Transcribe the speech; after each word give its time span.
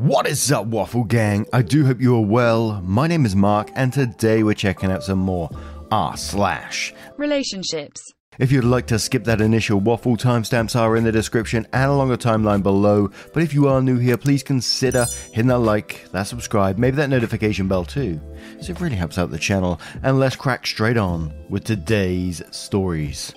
What 0.00 0.26
is 0.26 0.50
up, 0.50 0.64
Waffle 0.64 1.04
Gang? 1.04 1.44
I 1.52 1.60
do 1.60 1.84
hope 1.84 2.00
you 2.00 2.16
are 2.16 2.24
well. 2.24 2.80
My 2.82 3.06
name 3.06 3.26
is 3.26 3.36
Mark, 3.36 3.70
and 3.74 3.92
today 3.92 4.42
we're 4.42 4.54
checking 4.54 4.90
out 4.90 5.02
some 5.02 5.18
more 5.18 5.50
r 5.90 6.16
slash. 6.16 6.94
relationships. 7.18 8.14
If 8.38 8.50
you'd 8.50 8.64
like 8.64 8.86
to 8.86 8.98
skip 8.98 9.24
that 9.24 9.42
initial 9.42 9.78
waffle, 9.78 10.16
timestamps 10.16 10.74
are 10.74 10.96
in 10.96 11.04
the 11.04 11.12
description 11.12 11.66
and 11.74 11.90
along 11.90 12.08
the 12.08 12.16
timeline 12.16 12.62
below. 12.62 13.10
But 13.34 13.42
if 13.42 13.52
you 13.52 13.68
are 13.68 13.82
new 13.82 13.98
here, 13.98 14.16
please 14.16 14.42
consider 14.42 15.04
hitting 15.32 15.48
that 15.48 15.58
like, 15.58 16.10
that 16.12 16.22
subscribe, 16.22 16.78
maybe 16.78 16.96
that 16.96 17.10
notification 17.10 17.68
bell 17.68 17.84
too, 17.84 18.18
as 18.58 18.70
it 18.70 18.80
really 18.80 18.96
helps 18.96 19.18
out 19.18 19.30
the 19.30 19.38
channel. 19.38 19.78
And 20.02 20.18
let's 20.18 20.34
crack 20.34 20.66
straight 20.66 20.96
on 20.96 21.30
with 21.50 21.64
today's 21.64 22.40
stories. 22.52 23.34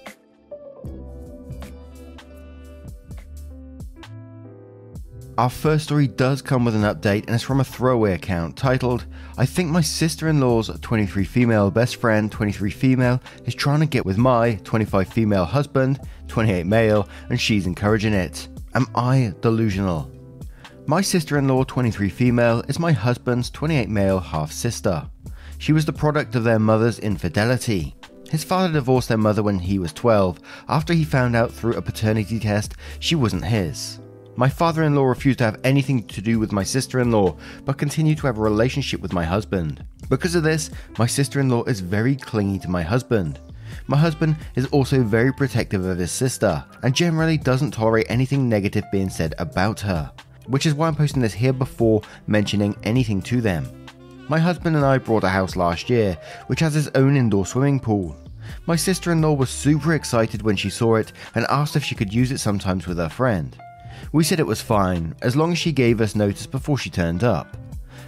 Our 5.36 5.50
first 5.50 5.86
story 5.86 6.08
does 6.08 6.44
come 6.44 6.64
with 6.64 6.76
an 6.76 6.84
update 6.84 7.26
and 7.26 7.34
it's 7.34 7.44
from 7.44 7.60
a 7.60 7.64
throwaway 7.64 8.14
account 8.14 8.56
titled, 8.56 9.08
I 9.36 9.48
think 9.48 9.72
my 9.72 9.82
sister 9.82 10.28
in 10.28 10.40
law's 10.40 10.70
23 10.82 11.24
female 11.24 11.72
best 11.72 11.96
friend, 11.96 12.32
23 12.32 12.70
female, 12.70 13.20
is 13.46 13.56
trying 13.56 13.80
to 13.80 13.88
get 13.88 14.06
with 14.06 14.20
my 14.20 14.60
25 14.64 15.08
female 15.08 15.46
husband, 15.46 16.00
28 16.28 16.68
male, 16.68 17.10
and 17.30 17.42
she's 17.42 17.66
encouraging 17.66 18.14
it. 18.14 18.48
Am 18.76 18.86
I 18.94 19.34
delusional? 19.42 20.12
My 20.86 21.02
sister 21.02 21.40
in 21.40 21.48
law, 21.48 21.64
23 21.64 22.10
female, 22.10 22.64
is 22.68 22.78
my 22.78 22.92
husband's 22.92 23.50
28 23.50 23.90
male 23.90 24.20
half 24.20 24.52
sister. 24.52 25.10
She 25.58 25.74
was 25.74 25.86
the 25.86 25.94
product 25.94 26.36
of 26.36 26.44
their 26.44 26.60
mother's 26.60 27.00
infidelity. 27.00 27.96
His 28.30 28.44
father 28.44 28.72
divorced 28.72 29.10
their 29.10 29.18
mother 29.18 29.42
when 29.42 29.58
he 29.58 29.80
was 29.80 29.94
12 29.94 30.40
after 30.70 30.94
he 30.94 31.04
found 31.04 31.36
out 31.36 31.52
through 31.52 31.74
a 31.74 31.82
paternity 31.82 32.40
test 32.40 32.76
she 33.00 33.16
wasn't 33.16 33.46
his. 33.46 34.00
My 34.36 34.50
father 34.50 34.82
in 34.82 34.96
law 34.96 35.06
refused 35.06 35.38
to 35.40 35.46
have 35.46 35.60
anything 35.64 36.08
to 36.08 36.22
do 36.22 36.40
with 36.40 36.52
my 36.52 36.64
sister 36.64 37.00
in 37.00 37.12
law, 37.12 37.36
but 37.66 37.78
continued 37.78 38.18
to 38.18 38.28
have 38.28 38.40
a 38.40 38.42
relationship 38.42 39.00
with 39.00 39.14
my 39.14 39.24
husband. 39.24 39.86
Because 40.10 40.34
of 40.34 40.42
this, 40.42 40.72
my 40.98 41.06
sister 41.06 41.40
in 41.40 41.50
law 41.50 41.64
is 41.66 41.82
very 41.82 42.16
clingy 42.16 42.58
to 42.60 42.70
my 42.70 42.82
husband. 42.82 43.40
My 43.86 43.98
husband 43.98 44.36
is 44.56 44.66
also 44.68 45.04
very 45.04 45.32
protective 45.32 45.86
of 45.86 46.00
his 46.00 46.12
sister, 46.12 46.64
and 46.82 46.96
generally 46.96 47.38
doesn't 47.38 47.72
tolerate 47.72 48.08
anything 48.10 48.50
negative 48.50 48.86
being 48.92 49.10
said 49.10 49.36
about 49.38 49.80
her, 49.82 50.12
which 50.48 50.66
is 50.66 50.74
why 50.74 50.88
I'm 50.88 50.96
posting 50.96 51.22
this 51.22 51.34
here 51.34 51.54
before 51.54 52.02
mentioning 52.26 52.76
anything 52.82 53.22
to 53.24 53.40
them. 53.40 53.86
My 54.30 54.40
husband 54.40 54.76
and 54.76 54.86
I 54.86 54.98
bought 54.98 55.24
a 55.24 55.30
house 55.30 55.56
last 55.56 55.92
year, 55.92 56.18
which 56.48 56.60
has 56.62 56.76
its 56.76 56.90
own 56.96 57.18
indoor 57.18 57.46
swimming 57.46 57.80
pool. 57.80 58.16
My 58.66 58.76
sister 58.76 59.12
in 59.12 59.22
law 59.22 59.34
was 59.34 59.52
super 59.52 59.94
excited 59.94 60.42
when 60.42 60.56
she 60.56 60.72
saw 60.72 60.96
it 60.96 61.14
and 61.36 61.46
asked 61.50 61.76
if 61.76 61.84
she 61.84 61.94
could 61.94 62.12
use 62.12 62.32
it 62.32 62.40
sometimes 62.40 62.88
with 62.88 62.98
her 62.98 63.10
friend. 63.10 63.56
We 64.12 64.24
said 64.24 64.40
it 64.40 64.48
was 64.48 64.62
fine, 64.62 65.16
as 65.22 65.36
long 65.36 65.52
as 65.52 65.58
she 65.58 65.72
gave 65.72 66.02
us 66.02 66.16
notice 66.16 66.46
before 66.46 66.78
she 66.78 66.90
turned 66.90 67.24
up. 67.24 67.58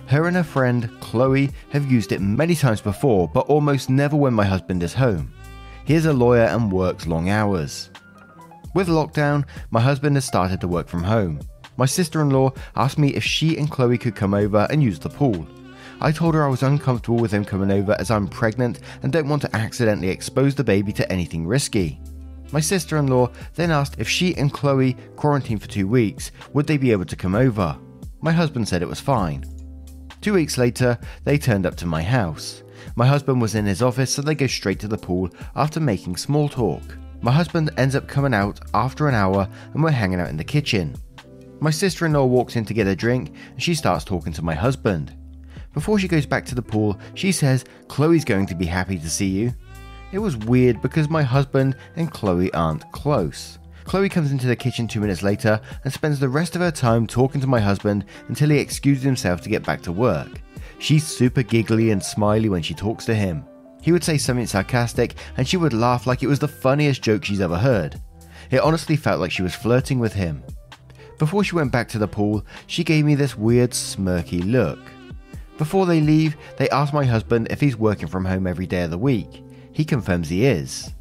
Her 0.07 0.27
and 0.27 0.35
her 0.35 0.43
friend, 0.43 0.89
Chloe, 0.99 1.49
have 1.71 1.91
used 1.91 2.11
it 2.11 2.21
many 2.21 2.55
times 2.55 2.81
before, 2.81 3.27
but 3.27 3.47
almost 3.47 3.89
never 3.89 4.15
when 4.15 4.33
my 4.33 4.45
husband 4.45 4.83
is 4.83 4.93
home. 4.93 5.33
He 5.85 5.95
is 5.95 6.05
a 6.05 6.13
lawyer 6.13 6.43
and 6.43 6.71
works 6.71 7.07
long 7.07 7.29
hours. 7.29 7.89
With 8.75 8.87
lockdown, 8.87 9.45
my 9.71 9.79
husband 9.79 10.15
has 10.15 10.25
started 10.25 10.61
to 10.61 10.67
work 10.67 10.87
from 10.87 11.03
home. 11.03 11.39
My 11.77 11.85
sister 11.85 12.21
in 12.21 12.29
law 12.29 12.51
asked 12.75 12.97
me 12.97 13.09
if 13.15 13.23
she 13.23 13.57
and 13.57 13.69
Chloe 13.69 13.97
could 13.97 14.15
come 14.15 14.33
over 14.33 14.67
and 14.69 14.83
use 14.83 14.99
the 14.99 15.09
pool. 15.09 15.47
I 16.01 16.11
told 16.11 16.35
her 16.35 16.43
I 16.43 16.49
was 16.49 16.63
uncomfortable 16.63 17.17
with 17.17 17.31
him 17.31 17.45
coming 17.45 17.71
over 17.71 17.95
as 17.99 18.11
I'm 18.11 18.27
pregnant 18.27 18.79
and 19.01 19.11
don't 19.11 19.29
want 19.29 19.41
to 19.43 19.55
accidentally 19.55 20.09
expose 20.09 20.55
the 20.55 20.63
baby 20.63 20.91
to 20.93 21.11
anything 21.11 21.47
risky. 21.47 21.99
My 22.55 22.61
sister 22.61 22.95
in 22.95 23.07
law 23.07 23.31
then 23.55 23.69
asked 23.69 23.99
if 23.99 24.07
she 24.07 24.33
and 24.37 24.49
Chloe 24.49 24.95
quarantined 25.17 25.61
for 25.61 25.67
two 25.67 25.89
weeks, 25.89 26.31
would 26.53 26.65
they 26.65 26.77
be 26.77 26.93
able 26.93 27.03
to 27.03 27.15
come 27.17 27.35
over? 27.35 27.77
My 28.21 28.31
husband 28.31 28.65
said 28.65 28.81
it 28.81 28.87
was 28.87 29.01
fine. 29.01 29.43
Two 30.21 30.35
weeks 30.35 30.57
later, 30.57 30.97
they 31.25 31.37
turned 31.37 31.65
up 31.65 31.75
to 31.75 31.85
my 31.85 32.01
house. 32.01 32.63
My 32.95 33.07
husband 33.07 33.41
was 33.41 33.55
in 33.55 33.65
his 33.65 33.81
office, 33.81 34.09
so 34.09 34.21
they 34.21 34.35
go 34.35 34.47
straight 34.47 34.79
to 34.79 34.87
the 34.87 34.97
pool 34.97 35.29
after 35.57 35.81
making 35.81 36.15
small 36.15 36.47
talk. 36.47 36.81
My 37.21 37.33
husband 37.33 37.71
ends 37.75 37.93
up 37.93 38.07
coming 38.07 38.33
out 38.33 38.61
after 38.73 39.09
an 39.09 39.15
hour 39.15 39.49
and 39.73 39.83
we're 39.83 39.91
hanging 39.91 40.21
out 40.21 40.29
in 40.29 40.37
the 40.37 40.43
kitchen. 40.45 40.95
My 41.59 41.71
sister 41.71 42.05
in 42.05 42.13
law 42.13 42.25
walks 42.25 42.55
in 42.55 42.63
to 42.67 42.73
get 42.73 42.87
a 42.87 42.95
drink 42.95 43.33
and 43.51 43.61
she 43.61 43.75
starts 43.75 44.05
talking 44.05 44.31
to 44.31 44.41
my 44.41 44.55
husband. 44.55 45.13
Before 45.73 45.99
she 45.99 46.07
goes 46.07 46.25
back 46.25 46.45
to 46.45 46.55
the 46.55 46.61
pool, 46.61 46.97
she 47.15 47.33
says, 47.33 47.65
Chloe's 47.89 48.23
going 48.23 48.45
to 48.45 48.55
be 48.55 48.65
happy 48.65 48.97
to 48.97 49.09
see 49.09 49.27
you. 49.27 49.53
It 50.11 50.19
was 50.19 50.37
weird 50.37 50.81
because 50.81 51.09
my 51.09 51.23
husband 51.23 51.75
and 51.95 52.11
Chloe 52.11 52.53
aren't 52.53 52.89
close. 52.91 53.59
Chloe 53.83 54.09
comes 54.09 54.31
into 54.31 54.47
the 54.47 54.55
kitchen 54.55 54.87
two 54.87 54.99
minutes 54.99 55.23
later 55.23 55.59
and 55.83 55.93
spends 55.93 56.19
the 56.19 56.29
rest 56.29 56.55
of 56.55 56.61
her 56.61 56.71
time 56.71 57.05
talking 57.05 57.41
to 57.41 57.47
my 57.47 57.59
husband 57.59 58.05
until 58.27 58.49
he 58.49 58.57
excuses 58.57 59.03
himself 59.03 59.41
to 59.41 59.49
get 59.49 59.65
back 59.65 59.81
to 59.83 59.91
work. 59.91 60.41
She's 60.79 61.05
super 61.05 61.43
giggly 61.43 61.91
and 61.91 62.03
smiley 62.03 62.49
when 62.49 62.61
she 62.61 62.73
talks 62.73 63.05
to 63.05 63.15
him. 63.15 63.45
He 63.81 63.91
would 63.91 64.03
say 64.03 64.17
something 64.17 64.47
sarcastic 64.47 65.15
and 65.37 65.47
she 65.47 65.57
would 65.57 65.73
laugh 65.73 66.07
like 66.07 66.23
it 66.23 66.27
was 66.27 66.39
the 66.39 66.47
funniest 66.47 67.03
joke 67.03 67.23
she's 67.23 67.41
ever 67.41 67.57
heard. 67.57 68.01
It 68.51 68.59
honestly 68.59 68.95
felt 68.95 69.19
like 69.19 69.31
she 69.31 69.43
was 69.43 69.53
flirting 69.53 69.99
with 69.99 70.13
him. 70.13 70.43
Before 71.19 71.43
she 71.43 71.55
went 71.55 71.71
back 71.71 71.87
to 71.89 71.99
the 71.99 72.07
pool, 72.07 72.45
she 72.67 72.83
gave 72.83 73.05
me 73.05 73.15
this 73.15 73.37
weird 73.37 73.71
smirky 73.71 74.43
look. 74.43 74.79
Before 75.57 75.85
they 75.85 76.01
leave, 76.01 76.35
they 76.57 76.69
ask 76.69 76.93
my 76.93 77.05
husband 77.05 77.47
if 77.49 77.61
he's 77.61 77.77
working 77.77 78.07
from 78.07 78.25
home 78.25 78.47
every 78.47 78.67
day 78.67 78.81
of 78.81 78.91
the 78.91 78.97
week. 78.97 79.43
He 79.75 79.83
confirms 79.83 80.29
he 80.29 80.45
is. 80.45 80.93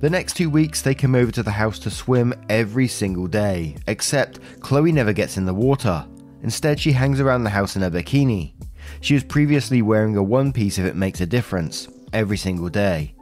The 0.00 0.10
next 0.10 0.34
two 0.34 0.50
weeks, 0.50 0.82
they 0.82 0.96
come 0.96 1.14
over 1.14 1.30
to 1.30 1.44
the 1.44 1.52
house 1.52 1.78
to 1.78 1.90
swim 1.90 2.34
every 2.48 2.88
single 2.88 3.28
day, 3.28 3.76
except 3.86 4.40
Chloe 4.58 4.90
never 4.90 5.12
gets 5.12 5.36
in 5.36 5.46
the 5.46 5.54
water. 5.54 6.04
Instead, 6.42 6.80
she 6.80 6.90
hangs 6.90 7.20
around 7.20 7.44
the 7.44 7.50
house 7.50 7.76
in 7.76 7.84
a 7.84 7.90
bikini. 7.90 8.54
She 9.00 9.14
was 9.14 9.22
previously 9.22 9.80
wearing 9.80 10.16
a 10.16 10.22
one 10.24 10.52
piece 10.52 10.76
if 10.76 10.86
it 10.86 10.96
makes 10.96 11.20
a 11.20 11.26
difference, 11.26 11.86
every 12.12 12.36
single 12.36 12.68
day. 12.68 13.14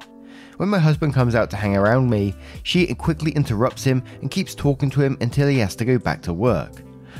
When 0.56 0.70
my 0.70 0.79
husband 0.79 1.12
comes 1.12 1.34
out 1.34 1.50
to 1.50 1.56
hang 1.56 1.76
around 1.76 2.08
me, 2.08 2.34
she 2.62 2.87
quickly 2.94 3.32
interrupts 3.32 3.84
him 3.84 4.02
and 4.23 4.31
keeps 4.31 4.55
talking 4.55 4.88
to 4.88 5.02
him 5.02 5.19
until 5.20 5.49
he 5.49 5.58
has 5.58 5.76
to 5.76 5.84
go 5.84 5.99
back 5.99 6.23
to 6.23 6.32
work. 6.32 6.73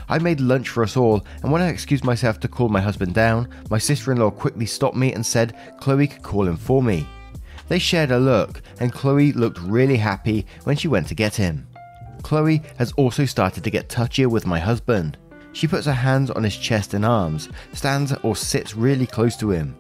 I 0.09 0.19
made 0.19 0.41
lunch 0.41 0.70
for 0.70 0.82
us 0.82 0.97
all, 0.97 1.26
and 1.43 1.53
when 1.53 1.61
I 1.61 1.69
excused 1.69 2.05
myself 2.05 2.41
to 2.41 2.49
call 2.49 2.70
my 2.70 2.81
husband 2.81 3.12
down, 3.12 3.50
my 3.69 3.76
sister 3.76 4.11
in 4.11 4.20
law 4.20 4.31
quickly 4.31 4.64
stopped 4.64 4.97
me 4.97 5.12
and 5.12 5.25
said 5.25 5.55
Chloe 5.81 6.06
could 6.06 6.23
call 6.23 6.49
him 6.49 6.56
for 6.56 6.82
me. 6.82 7.06
They 7.69 7.78
shared 7.78 8.11
a 8.11 8.19
look, 8.19 8.62
and 8.81 8.93
Chloe 8.93 9.32
looked 9.32 9.58
really 9.61 9.96
happy 9.96 10.46
when 10.64 10.76
she 10.76 10.88
went 10.88 11.08
to 11.08 11.14
get 11.14 11.34
him. 11.34 11.66
Chloe 12.22 12.62
has 12.78 12.93
also 12.93 13.25
started 13.25 13.64
to 13.64 13.70
get 13.70 13.88
touchier 13.88 14.26
with 14.26 14.46
my 14.46 14.58
husband. 14.58 15.19
She 15.52 15.69
puts 15.69 15.87
her 15.87 15.93
hands 15.93 16.31
on 16.31 16.43
his 16.43 16.56
chest 16.56 16.94
and 16.94 17.05
arms, 17.05 17.49
stands 17.72 18.12
or 18.22 18.34
sits 18.34 18.75
really 18.75 19.06
close 19.06 19.37
to 19.37 19.50
him. 19.50 19.76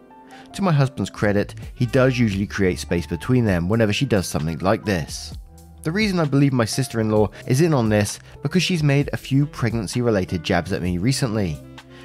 To 0.52 0.62
my 0.62 0.72
husband's 0.72 1.10
credit, 1.10 1.54
he 1.74 1.86
does 1.86 2.18
usually 2.18 2.46
create 2.46 2.78
space 2.78 3.06
between 3.06 3.44
them 3.44 3.68
whenever 3.68 3.92
she 3.92 4.06
does 4.06 4.26
something 4.28 4.58
like 4.58 4.84
this. 4.84 5.34
The 5.82 5.90
reason 5.90 6.20
I 6.20 6.24
believe 6.24 6.52
my 6.52 6.64
sister 6.64 7.00
in 7.00 7.10
law 7.10 7.28
is 7.46 7.60
in 7.60 7.74
on 7.74 7.88
this 7.88 8.20
because 8.42 8.62
she's 8.62 8.82
made 8.82 9.10
a 9.12 9.18
few 9.18 9.46
pregnancy 9.46 10.00
related 10.00 10.44
jabs 10.44 10.72
at 10.72 10.80
me 10.80 10.96
recently. 10.96 11.58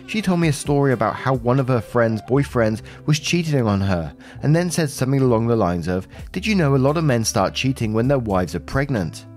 She 0.10 0.24
told 0.24 0.40
me 0.40 0.48
a 0.48 0.54
story 0.54 0.92
about 0.92 1.16
how 1.16 1.36
one 1.36 1.60
of 1.60 1.68
her 1.68 1.82
friend's 1.82 2.24
boyfriends 2.24 2.82
was 3.06 3.20
cheating 3.20 3.68
on 3.68 3.80
her, 3.80 4.12
and 4.42 4.56
then 4.56 4.72
said 4.72 4.90
something 4.90 5.22
along 5.22 5.46
the 5.46 5.56
lines 5.56 5.88
of, 5.88 6.08
Did 6.32 6.48
you 6.48 6.56
know 6.56 6.76
a 6.76 6.78
lot 6.78 6.98
of 6.98 7.04
men 7.04 7.24
start 7.24 7.54
cheating 7.54 7.94
when 7.94 8.08
their 8.08 8.18
wives 8.18 8.56
are 8.56 8.60
pregnant? 8.60 9.28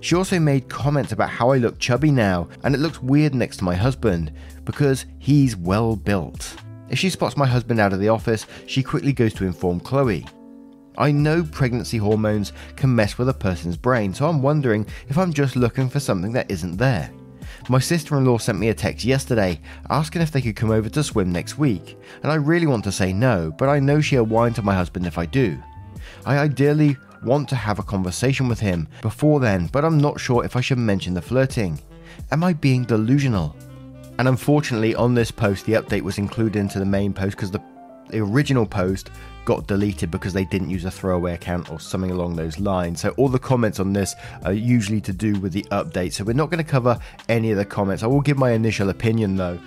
She 0.00 0.14
also 0.14 0.40
made 0.40 0.70
comments 0.70 1.12
about 1.12 1.28
how 1.28 1.50
I 1.50 1.58
look 1.58 1.78
chubby 1.78 2.10
now, 2.10 2.48
and 2.64 2.74
it 2.74 2.78
looks 2.78 3.02
weird 3.02 3.34
next 3.34 3.58
to 3.58 3.64
my 3.64 3.74
husband, 3.74 4.32
because 4.64 5.04
he's 5.18 5.54
well 5.54 5.96
built. 5.96 6.56
If 6.88 6.98
she 6.98 7.10
spots 7.10 7.36
my 7.36 7.46
husband 7.46 7.78
out 7.78 7.92
of 7.92 8.00
the 8.00 8.08
office, 8.08 8.46
she 8.64 8.82
quickly 8.82 9.12
goes 9.12 9.34
to 9.34 9.44
inform 9.44 9.80
Chloe. 9.80 10.24
I 10.96 11.12
know 11.12 11.44
pregnancy 11.44 11.98
hormones 11.98 12.54
can 12.76 12.94
mess 12.94 13.18
with 13.18 13.28
a 13.28 13.34
person's 13.34 13.76
brain, 13.76 14.14
so 14.14 14.26
I'm 14.30 14.40
wondering 14.40 14.86
if 15.10 15.18
I'm 15.18 15.34
just 15.34 15.56
looking 15.56 15.90
for 15.90 16.00
something 16.00 16.32
that 16.32 16.50
isn't 16.50 16.78
there. 16.78 17.10
My 17.68 17.78
sister 17.78 18.18
in 18.18 18.24
law 18.24 18.38
sent 18.38 18.58
me 18.58 18.68
a 18.68 18.74
text 18.74 19.04
yesterday 19.04 19.60
asking 19.88 20.22
if 20.22 20.32
they 20.32 20.42
could 20.42 20.56
come 20.56 20.70
over 20.70 20.88
to 20.88 21.02
swim 21.02 21.30
next 21.30 21.58
week, 21.58 21.96
and 22.22 22.32
I 22.32 22.34
really 22.34 22.66
want 22.66 22.82
to 22.84 22.92
say 22.92 23.12
no, 23.12 23.54
but 23.56 23.68
I 23.68 23.78
know 23.78 24.00
she'll 24.00 24.26
whine 24.26 24.52
to 24.54 24.62
my 24.62 24.74
husband 24.74 25.06
if 25.06 25.16
I 25.16 25.26
do. 25.26 25.62
I 26.26 26.38
ideally 26.38 26.96
want 27.24 27.48
to 27.50 27.56
have 27.56 27.78
a 27.78 27.84
conversation 27.84 28.48
with 28.48 28.58
him 28.58 28.88
before 29.00 29.38
then, 29.38 29.68
but 29.68 29.84
I'm 29.84 29.98
not 29.98 30.18
sure 30.18 30.44
if 30.44 30.56
I 30.56 30.60
should 30.60 30.78
mention 30.78 31.14
the 31.14 31.22
flirting. 31.22 31.78
Am 32.32 32.42
I 32.42 32.52
being 32.52 32.84
delusional? 32.84 33.56
And 34.18 34.28
unfortunately, 34.28 34.94
on 34.94 35.14
this 35.14 35.30
post, 35.30 35.64
the 35.64 35.74
update 35.74 36.02
was 36.02 36.18
included 36.18 36.58
into 36.58 36.78
the 36.78 36.84
main 36.84 37.12
post 37.12 37.36
because 37.36 37.50
the, 37.50 37.62
the 38.10 38.20
original 38.20 38.66
post 38.66 39.10
got 39.44 39.66
deleted 39.66 40.10
because 40.10 40.32
they 40.32 40.44
didn't 40.44 40.70
use 40.70 40.84
a 40.84 40.90
throwaway 40.90 41.34
account 41.34 41.70
or 41.70 41.80
something 41.80 42.10
along 42.10 42.36
those 42.36 42.58
lines. 42.58 43.00
So 43.00 43.10
all 43.10 43.28
the 43.28 43.38
comments 43.38 43.80
on 43.80 43.92
this 43.92 44.14
are 44.44 44.52
usually 44.52 45.00
to 45.02 45.12
do 45.12 45.38
with 45.40 45.52
the 45.52 45.62
update. 45.70 46.12
So 46.12 46.24
we're 46.24 46.32
not 46.32 46.50
going 46.50 46.64
to 46.64 46.70
cover 46.70 46.98
any 47.28 47.50
of 47.50 47.56
the 47.56 47.64
comments. 47.64 48.02
I 48.02 48.06
will 48.06 48.20
give 48.20 48.38
my 48.38 48.52
initial 48.52 48.90
opinion 48.90 49.36
though. 49.36 49.58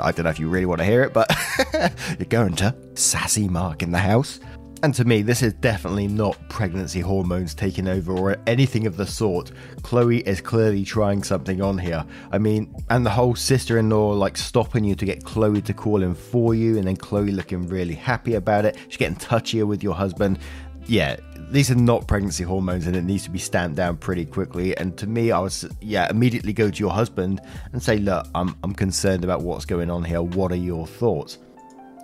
I 0.00 0.12
don't 0.12 0.24
know 0.24 0.30
if 0.30 0.38
you 0.38 0.48
really 0.48 0.66
want 0.66 0.80
to 0.80 0.84
hear 0.84 1.02
it, 1.02 1.12
but 1.12 1.30
you're 2.18 2.26
going 2.28 2.54
to. 2.56 2.74
Sassy 2.94 3.48
Mark 3.48 3.82
in 3.82 3.90
the 3.90 3.98
house. 3.98 4.40
And 4.84 4.92
to 4.96 5.04
me, 5.04 5.22
this 5.22 5.42
is 5.42 5.52
definitely 5.52 6.08
not 6.08 6.36
pregnancy 6.48 6.98
hormones 6.98 7.54
taking 7.54 7.86
over 7.86 8.12
or 8.12 8.36
anything 8.48 8.88
of 8.88 8.96
the 8.96 9.06
sort. 9.06 9.52
Chloe 9.82 10.26
is 10.26 10.40
clearly 10.40 10.84
trying 10.84 11.22
something 11.22 11.62
on 11.62 11.78
here. 11.78 12.04
I 12.32 12.38
mean, 12.38 12.74
and 12.90 13.06
the 13.06 13.10
whole 13.10 13.36
sister 13.36 13.78
in 13.78 13.90
law 13.90 14.10
like 14.10 14.36
stopping 14.36 14.82
you 14.82 14.96
to 14.96 15.04
get 15.04 15.24
Chloe 15.24 15.62
to 15.62 15.72
call 15.72 16.02
in 16.02 16.16
for 16.16 16.56
you, 16.56 16.78
and 16.78 16.88
then 16.88 16.96
Chloe 16.96 17.30
looking 17.30 17.68
really 17.68 17.94
happy 17.94 18.34
about 18.34 18.64
it. 18.64 18.76
She's 18.88 18.96
getting 18.96 19.16
touchier 19.16 19.68
with 19.68 19.84
your 19.84 19.94
husband. 19.94 20.40
Yeah, 20.86 21.14
these 21.52 21.70
are 21.70 21.76
not 21.76 22.08
pregnancy 22.08 22.42
hormones 22.42 22.88
and 22.88 22.96
it 22.96 23.04
needs 23.04 23.22
to 23.22 23.30
be 23.30 23.38
stamped 23.38 23.76
down 23.76 23.98
pretty 23.98 24.24
quickly. 24.24 24.76
And 24.78 24.96
to 24.98 25.06
me, 25.06 25.30
I 25.30 25.38
was, 25.38 25.64
yeah, 25.80 26.10
immediately 26.10 26.52
go 26.52 26.70
to 26.70 26.78
your 26.80 26.90
husband 26.90 27.40
and 27.72 27.80
say, 27.80 27.98
look, 27.98 28.26
I'm, 28.34 28.56
I'm 28.64 28.74
concerned 28.74 29.22
about 29.22 29.42
what's 29.42 29.64
going 29.64 29.90
on 29.90 30.02
here. 30.02 30.22
What 30.22 30.50
are 30.50 30.56
your 30.56 30.88
thoughts? 30.88 31.38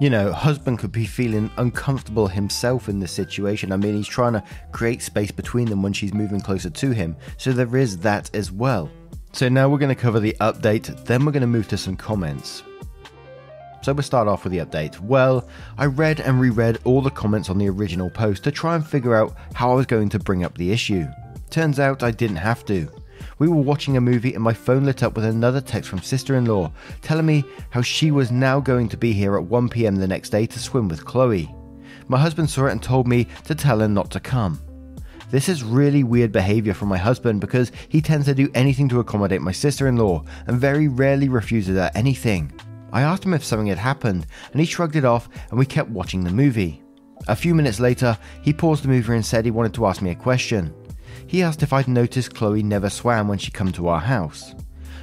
You 0.00 0.10
know, 0.10 0.32
husband 0.32 0.78
could 0.78 0.92
be 0.92 1.04
feeling 1.06 1.50
uncomfortable 1.56 2.28
himself 2.28 2.88
in 2.88 3.00
this 3.00 3.12
situation. 3.12 3.72
I 3.72 3.76
mean, 3.76 3.96
he's 3.96 4.06
trying 4.06 4.34
to 4.34 4.44
create 4.70 5.02
space 5.02 5.32
between 5.32 5.68
them 5.68 5.82
when 5.82 5.92
she's 5.92 6.14
moving 6.14 6.40
closer 6.40 6.70
to 6.70 6.90
him. 6.92 7.16
So 7.36 7.52
there 7.52 7.76
is 7.76 7.98
that 7.98 8.34
as 8.34 8.52
well. 8.52 8.90
So 9.32 9.48
now 9.48 9.68
we're 9.68 9.78
going 9.78 9.94
to 9.94 10.00
cover 10.00 10.20
the 10.20 10.36
update, 10.40 11.04
then 11.04 11.24
we're 11.24 11.32
going 11.32 11.40
to 11.42 11.46
move 11.46 11.68
to 11.68 11.76
some 11.76 11.96
comments. 11.96 12.62
So 13.82 13.92
we'll 13.92 14.02
start 14.02 14.28
off 14.28 14.44
with 14.44 14.52
the 14.52 14.58
update. 14.58 14.98
Well, 15.00 15.48
I 15.76 15.86
read 15.86 16.20
and 16.20 16.40
reread 16.40 16.78
all 16.84 17.00
the 17.00 17.10
comments 17.10 17.48
on 17.48 17.58
the 17.58 17.68
original 17.68 18.10
post 18.10 18.44
to 18.44 18.50
try 18.50 18.74
and 18.74 18.86
figure 18.86 19.14
out 19.14 19.36
how 19.54 19.70
I 19.70 19.74
was 19.74 19.86
going 19.86 20.08
to 20.10 20.18
bring 20.18 20.44
up 20.44 20.56
the 20.56 20.72
issue. 20.72 21.06
Turns 21.50 21.78
out 21.78 22.02
I 22.02 22.10
didn't 22.10 22.36
have 22.36 22.64
to. 22.66 22.88
We 23.38 23.48
were 23.48 23.56
watching 23.56 23.96
a 23.96 24.00
movie 24.00 24.34
and 24.34 24.42
my 24.42 24.52
phone 24.52 24.84
lit 24.84 25.02
up 25.02 25.14
with 25.14 25.24
another 25.24 25.60
text 25.60 25.88
from 25.88 26.00
sister 26.00 26.36
in 26.36 26.44
law 26.44 26.72
telling 27.02 27.26
me 27.26 27.44
how 27.70 27.82
she 27.82 28.10
was 28.10 28.30
now 28.30 28.60
going 28.60 28.88
to 28.88 28.96
be 28.96 29.12
here 29.12 29.36
at 29.36 29.44
1pm 29.44 29.98
the 29.98 30.08
next 30.08 30.30
day 30.30 30.46
to 30.46 30.58
swim 30.58 30.88
with 30.88 31.04
Chloe. 31.04 31.54
My 32.08 32.18
husband 32.18 32.48
saw 32.50 32.66
it 32.66 32.72
and 32.72 32.82
told 32.82 33.06
me 33.06 33.26
to 33.44 33.54
tell 33.54 33.80
her 33.80 33.88
not 33.88 34.10
to 34.12 34.20
come. 34.20 34.60
This 35.30 35.50
is 35.50 35.62
really 35.62 36.04
weird 36.04 36.32
behaviour 36.32 36.72
from 36.72 36.88
my 36.88 36.96
husband 36.96 37.42
because 37.42 37.70
he 37.88 38.00
tends 38.00 38.26
to 38.26 38.34
do 38.34 38.50
anything 38.54 38.88
to 38.88 39.00
accommodate 39.00 39.42
my 39.42 39.52
sister 39.52 39.86
in 39.86 39.98
law 39.98 40.24
and 40.46 40.58
very 40.58 40.88
rarely 40.88 41.28
refuses 41.28 41.76
her 41.76 41.90
anything. 41.94 42.50
I 42.92 43.02
asked 43.02 43.24
him 43.24 43.34
if 43.34 43.44
something 43.44 43.66
had 43.66 43.78
happened 43.78 44.26
and 44.52 44.60
he 44.60 44.66
shrugged 44.66 44.96
it 44.96 45.04
off 45.04 45.28
and 45.50 45.58
we 45.58 45.66
kept 45.66 45.90
watching 45.90 46.24
the 46.24 46.30
movie. 46.30 46.82
A 47.26 47.36
few 47.36 47.54
minutes 47.54 47.78
later, 47.78 48.16
he 48.42 48.54
paused 48.54 48.84
the 48.84 48.88
movie 48.88 49.12
and 49.12 49.26
said 49.26 49.44
he 49.44 49.50
wanted 49.50 49.74
to 49.74 49.86
ask 49.86 50.00
me 50.00 50.10
a 50.10 50.14
question. 50.14 50.72
He 51.26 51.42
asked 51.42 51.62
if 51.62 51.72
I'd 51.72 51.88
noticed 51.88 52.34
Chloe 52.34 52.62
never 52.62 52.90
swam 52.90 53.28
when 53.28 53.38
she 53.38 53.50
come 53.50 53.72
to 53.72 53.88
our 53.88 54.00
house. 54.00 54.54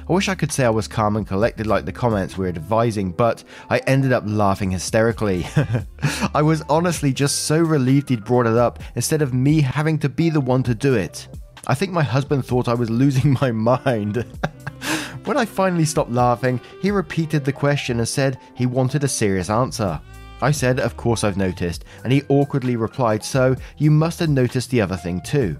I 0.08 0.12
wish 0.12 0.28
I 0.28 0.36
could 0.36 0.52
say 0.52 0.64
I 0.64 0.70
was 0.70 0.86
calm 0.86 1.16
and 1.16 1.26
collected 1.26 1.66
like 1.66 1.84
the 1.84 1.92
comments 1.92 2.38
we 2.38 2.44
were 2.44 2.48
advising, 2.48 3.10
but 3.10 3.42
I 3.68 3.78
ended 3.78 4.12
up 4.12 4.22
laughing 4.24 4.70
hysterically. 4.70 5.44
I 6.34 6.42
was 6.42 6.62
honestly 6.68 7.12
just 7.12 7.46
so 7.46 7.58
relieved 7.58 8.08
he'd 8.08 8.24
brought 8.24 8.46
it 8.46 8.56
up 8.56 8.78
instead 8.94 9.20
of 9.20 9.34
me 9.34 9.62
having 9.62 9.98
to 9.98 10.08
be 10.08 10.30
the 10.30 10.40
one 10.40 10.62
to 10.62 10.76
do 10.76 10.94
it. 10.94 11.26
I 11.66 11.74
think 11.74 11.90
my 11.90 12.04
husband 12.04 12.46
thought 12.46 12.68
I 12.68 12.74
was 12.74 12.88
losing 12.88 13.36
my 13.40 13.50
mind. 13.50 14.18
when 15.24 15.36
I 15.36 15.44
finally 15.44 15.84
stopped 15.84 16.12
laughing, 16.12 16.60
he 16.80 16.92
repeated 16.92 17.44
the 17.44 17.52
question 17.52 17.98
and 17.98 18.08
said 18.08 18.38
he 18.54 18.66
wanted 18.66 19.02
a 19.02 19.08
serious 19.08 19.50
answer. 19.50 20.00
I 20.40 20.52
said, 20.52 20.78
Of 20.78 20.96
course 20.96 21.24
I've 21.24 21.36
noticed, 21.36 21.84
and 22.04 22.12
he 22.12 22.22
awkwardly 22.28 22.76
replied, 22.76 23.24
So 23.24 23.56
you 23.76 23.90
must 23.90 24.20
have 24.20 24.30
noticed 24.30 24.70
the 24.70 24.82
other 24.82 24.96
thing 24.96 25.20
too 25.22 25.58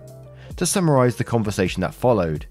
to 0.57 0.67
summarise 0.67 1.17
the 1.17 1.25
conversation 1.25 1.81
that 1.83 1.95
followed. 1.95 2.47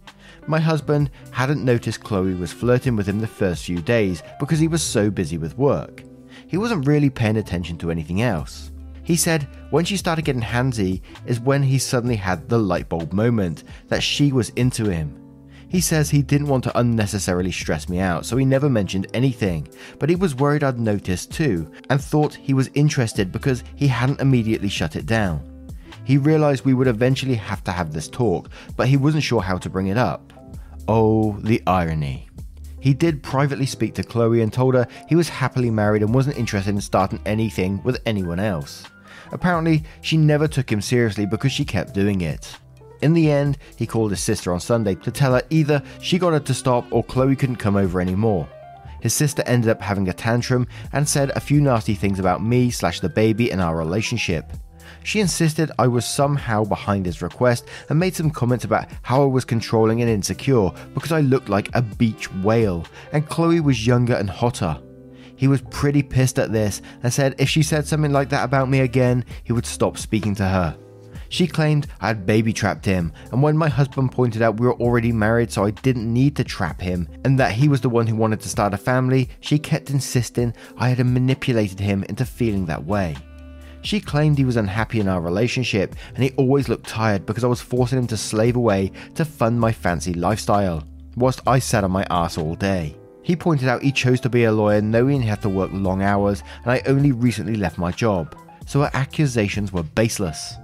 My 0.48 0.60
husband 0.60 1.10
hadn't 1.31 1.66
noticed 1.66 2.04
Chloe 2.04 2.36
was 2.36 2.54
flirting 2.54 2.96
with 2.96 3.07
him 3.07 3.19
the 3.19 3.28
first 3.28 3.66
few 3.66 3.81
days 3.81 4.22
because 4.40 4.60
he 4.60 4.68
was 4.68 4.84
so 4.84 5.10
busy 5.10 5.38
with 5.38 5.57
work. 5.57 6.04
He 6.48 6.57
wasn't 6.57 6.88
really 6.88 7.10
paying 7.10 7.38
attention 7.38 7.78
to 7.80 7.90
anything 7.90 8.22
else. 8.22 8.72
He 9.04 9.16
said 9.16 9.48
when 9.69 9.86
she 9.86 9.98
started 9.98 10.25
getting 10.25 10.42
handsy 10.42 11.02
is 11.25 11.40
when 11.40 11.63
he 11.63 11.78
suddenly 11.78 12.16
had 12.16 12.48
the 12.48 12.57
light 12.57 12.90
bulb 12.90 13.13
moment 13.13 13.63
that 13.88 14.04
she 14.04 14.31
was 14.31 14.50
into 14.50 14.86
him. 14.86 15.22
He 15.68 15.81
says 15.81 16.10
he 16.10 16.22
didn't 16.22 16.48
want 16.48 16.63
to 16.66 16.80
unnecessarily 16.80 17.51
stress 17.51 17.90
me 17.90 18.00
out, 18.00 18.25
so 18.25 18.38
he 18.38 18.46
never 18.46 18.69
mentioned 18.69 19.08
anything, 19.13 19.68
but 20.00 20.10
he 20.10 20.16
was 20.16 20.36
worried 20.36 20.63
I'd 20.63 20.80
noticed 20.80 21.31
too, 21.31 21.72
and 21.90 22.00
thought 22.00 22.36
he 22.36 22.54
was 22.54 22.69
interested 22.75 23.31
because 23.31 23.63
he 23.75 23.88
hadn't 23.88 24.22
immediately 24.22 24.69
shut 24.69 24.96
it 24.96 25.06
down. 25.06 25.55
He 26.06 26.18
realized 26.18 26.63
we 26.63 26.74
would 26.74 26.88
eventually 26.88 27.36
have 27.36 27.63
to 27.66 27.72
have 27.72 27.92
this 27.92 28.07
talk, 28.07 28.50
but 28.78 28.88
he 28.88 28.96
wasn't 28.96 29.24
sure 29.24 29.41
how 29.41 29.58
to 29.58 29.70
bring 29.70 29.88
it 29.88 29.98
up. 29.98 30.32
Oh, 30.88 31.38
the 31.41 31.62
irony. 31.65 32.30
He 32.80 32.94
did 32.94 33.24
privately 33.24 33.65
speak 33.65 33.96
to 33.96 34.03
Chloe 34.03 34.41
and 34.41 34.53
told 34.53 34.75
her 34.75 34.88
he 35.10 35.15
was 35.15 35.27
happily 35.27 35.72
married 35.72 36.03
and 36.03 36.13
wasn't 36.13 36.38
interested 36.38 36.75
in 36.75 36.82
starting 36.82 37.20
anything 37.25 37.82
with 37.84 38.00
anyone 38.06 38.39
else. 38.39 38.84
Apparently, 39.32 39.84
she 40.01 40.18
never 40.18 40.48
took 40.48 40.72
him 40.72 40.82
seriously 40.82 41.25
because 41.25 41.51
she 41.51 41.65
kept 41.65 41.96
doing 41.96 42.22
it. 42.22 42.56
In 43.01 43.13
the 43.13 43.32
end, 43.32 43.58
he 43.75 43.88
called 43.88 44.12
his 44.12 44.22
sister 44.22 44.53
on 44.53 44.60
Sunday 44.60 44.94
to 44.96 45.12
tell 45.12 45.34
her 45.34 45.41
either 45.50 45.82
she 46.00 46.20
got 46.20 46.34
her 46.34 46.39
to 46.39 46.53
stop 46.53 46.86
or 46.91 47.03
Chloe 47.03 47.36
couldn't 47.36 47.56
come 47.56 47.75
over 47.75 48.00
anymore. 48.00 48.48
His 49.01 49.13
sister 49.13 49.44
ended 49.48 49.70
up 49.70 49.82
having 49.82 50.08
a 50.08 50.13
tantrum 50.13 50.68
and 50.94 51.10
said 51.10 51.32
a 51.32 51.39
few 51.39 51.62
nasty 51.62 51.96
things 51.96 52.20
about 52.20 52.44
me 52.44 52.70
slash 52.70 53.00
the 53.00 53.10
baby 53.10 53.51
and 53.51 53.62
our 53.62 53.75
relationship. 53.75 54.51
She 55.06 55.20
insisted 55.20 55.72
I 55.78 55.88
was 55.88 56.04
somehow 56.04 56.64
behind 56.64 57.06
his 57.06 57.22
request 57.22 57.68
and 57.90 58.00
made 58.00 58.16
some 58.16 58.32
comments 58.32 58.66
about 58.66 58.88
how 59.04 59.22
I 59.22 59.28
was 59.28 59.46
controlling 59.46 60.02
and 60.02 60.10
insecure 60.10 60.72
because 60.96 61.12
I 61.12 61.22
looked 61.22 61.48
like 61.48 61.70
a 61.76 61.84
beach 61.84 62.34
whale 62.34 62.88
and 63.12 63.30
Chloe 63.30 63.60
was 63.60 63.86
younger 63.86 64.16
and 64.16 64.28
hotter. 64.28 64.80
He 65.36 65.48
was 65.48 65.62
pretty 65.70 66.02
pissed 66.02 66.40
at 66.40 66.52
this 66.52 66.82
and 67.04 67.14
said 67.14 67.36
if 67.38 67.48
she 67.48 67.62
said 67.62 67.86
something 67.86 68.12
like 68.12 68.30
that 68.30 68.44
about 68.44 68.68
me 68.68 68.80
again, 68.80 69.26
he 69.44 69.54
would 69.54 69.68
stop 69.68 70.00
speaking 70.00 70.34
to 70.36 70.48
her. 70.48 70.76
She 71.30 71.46
claimed 71.46 71.86
I 72.02 72.08
had 72.08 72.26
baby 72.26 72.52
trapped 72.52 72.86
him, 72.86 73.14
and 73.32 73.44
when 73.44 73.58
my 73.58 73.70
husband 73.70 74.12
pointed 74.12 74.42
out 74.42 74.60
we 74.60 74.66
were 74.66 74.74
already 74.76 75.12
married, 75.12 75.52
so 75.52 75.66
I 75.66 75.72
didn't 75.72 76.12
need 76.12 76.36
to 76.38 76.44
trap 76.44 76.82
him, 76.82 77.08
and 77.24 77.40
that 77.40 77.52
he 77.52 77.68
was 77.68 77.82
the 77.82 77.90
one 77.90 78.08
who 78.08 78.16
wanted 78.16 78.40
to 78.42 78.50
start 78.50 78.74
a 78.74 78.78
family, 78.78 79.30
she 79.40 79.60
kept 79.60 79.90
insisting 79.90 80.54
I 80.78 80.90
had 80.90 81.06
manipulated 81.06 81.80
him 81.80 82.04
into 82.06 82.26
feeling 82.26 82.68
that 82.68 82.86
way. 82.86 83.16
She 83.86 84.01
claimed 84.01 84.39
he 84.39 84.46
was 84.46 84.58
unhappy 84.58 85.00
in 85.00 85.08
our 85.08 85.22
relationship 85.22 85.96
and 86.15 86.24
he 86.24 86.32
always 86.38 86.68
looked 86.68 86.88
tired 86.88 87.27
because 87.27 87.44
I 87.44 87.48
was 87.48 87.62
forcing 87.62 88.00
him 88.00 88.08
to 88.08 88.18
slave 88.18 88.56
away 88.56 88.92
to 89.13 89.24
fund 89.24 89.60
my 89.60 89.72
fancy 89.72 90.12
lifestyle, 90.12 90.84
whilst 91.15 91.42
I 91.46 91.60
sat 91.60 91.84
on 91.84 91.92
my 91.92 92.04
ass 92.10 92.39
all 92.39 92.56
day. 92.56 92.98
He 93.22 93.36
pointed 93.36 93.70
out 93.70 93.84
he 93.84 93.92
chose 93.92 94.20
to 94.22 94.30
be 94.30 94.46
a 94.46 94.51
lawyer 94.51 94.82
knowing 94.82 95.22
he 95.22 95.27
had 95.27 95.44
to 95.44 95.50
work 95.50 95.70
long 95.72 96.01
hours 96.01 96.42
and 96.63 96.72
I 96.72 96.82
only 96.88 97.12
recently 97.12 97.58
left 97.58 97.77
my 97.77 97.92
job, 97.92 98.36
so 98.65 98.82
her 98.82 98.89
accusations 98.96 99.72
were 99.72 99.84
baseless. 99.84 100.56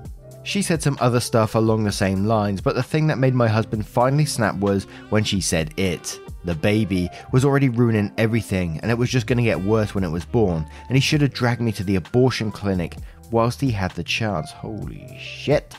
She 0.41 0.63
said 0.63 0.81
some 0.81 0.97
other 0.99 1.19
stuff 1.19 1.53
along 1.53 1.83
the 1.83 1.91
same 1.91 2.25
lines, 2.25 2.59
but 2.59 2.73
the 2.73 2.81
thing 2.81 3.05
that 3.05 3.19
made 3.19 3.35
my 3.35 3.47
husband 3.47 3.85
finally 3.85 4.25
snap 4.25 4.55
was 4.55 4.85
when 5.11 5.23
she 5.23 5.41
said 5.41 5.79
it. 5.79 6.19
The 6.43 6.55
baby 6.55 7.09
was 7.31 7.45
already 7.45 7.69
ruining 7.69 8.11
everything, 8.17 8.79
and 8.81 8.89
it 8.89 8.97
was 8.97 9.09
just 9.09 9.27
going 9.27 9.37
to 9.37 9.43
get 9.43 9.61
worse 9.61 9.93
when 9.93 10.03
it 10.03 10.09
was 10.09 10.25
born, 10.25 10.65
and 10.87 10.97
he 10.97 11.01
should 11.01 11.21
have 11.21 11.33
dragged 11.33 11.61
me 11.61 11.71
to 11.73 11.83
the 11.83 11.95
abortion 11.95 12.51
clinic 12.51 12.97
whilst 13.31 13.61
he 13.61 13.71
had 13.71 13.91
the 13.91 14.03
chance. 14.03 14.51
Holy 14.51 15.17
shit. 15.19 15.75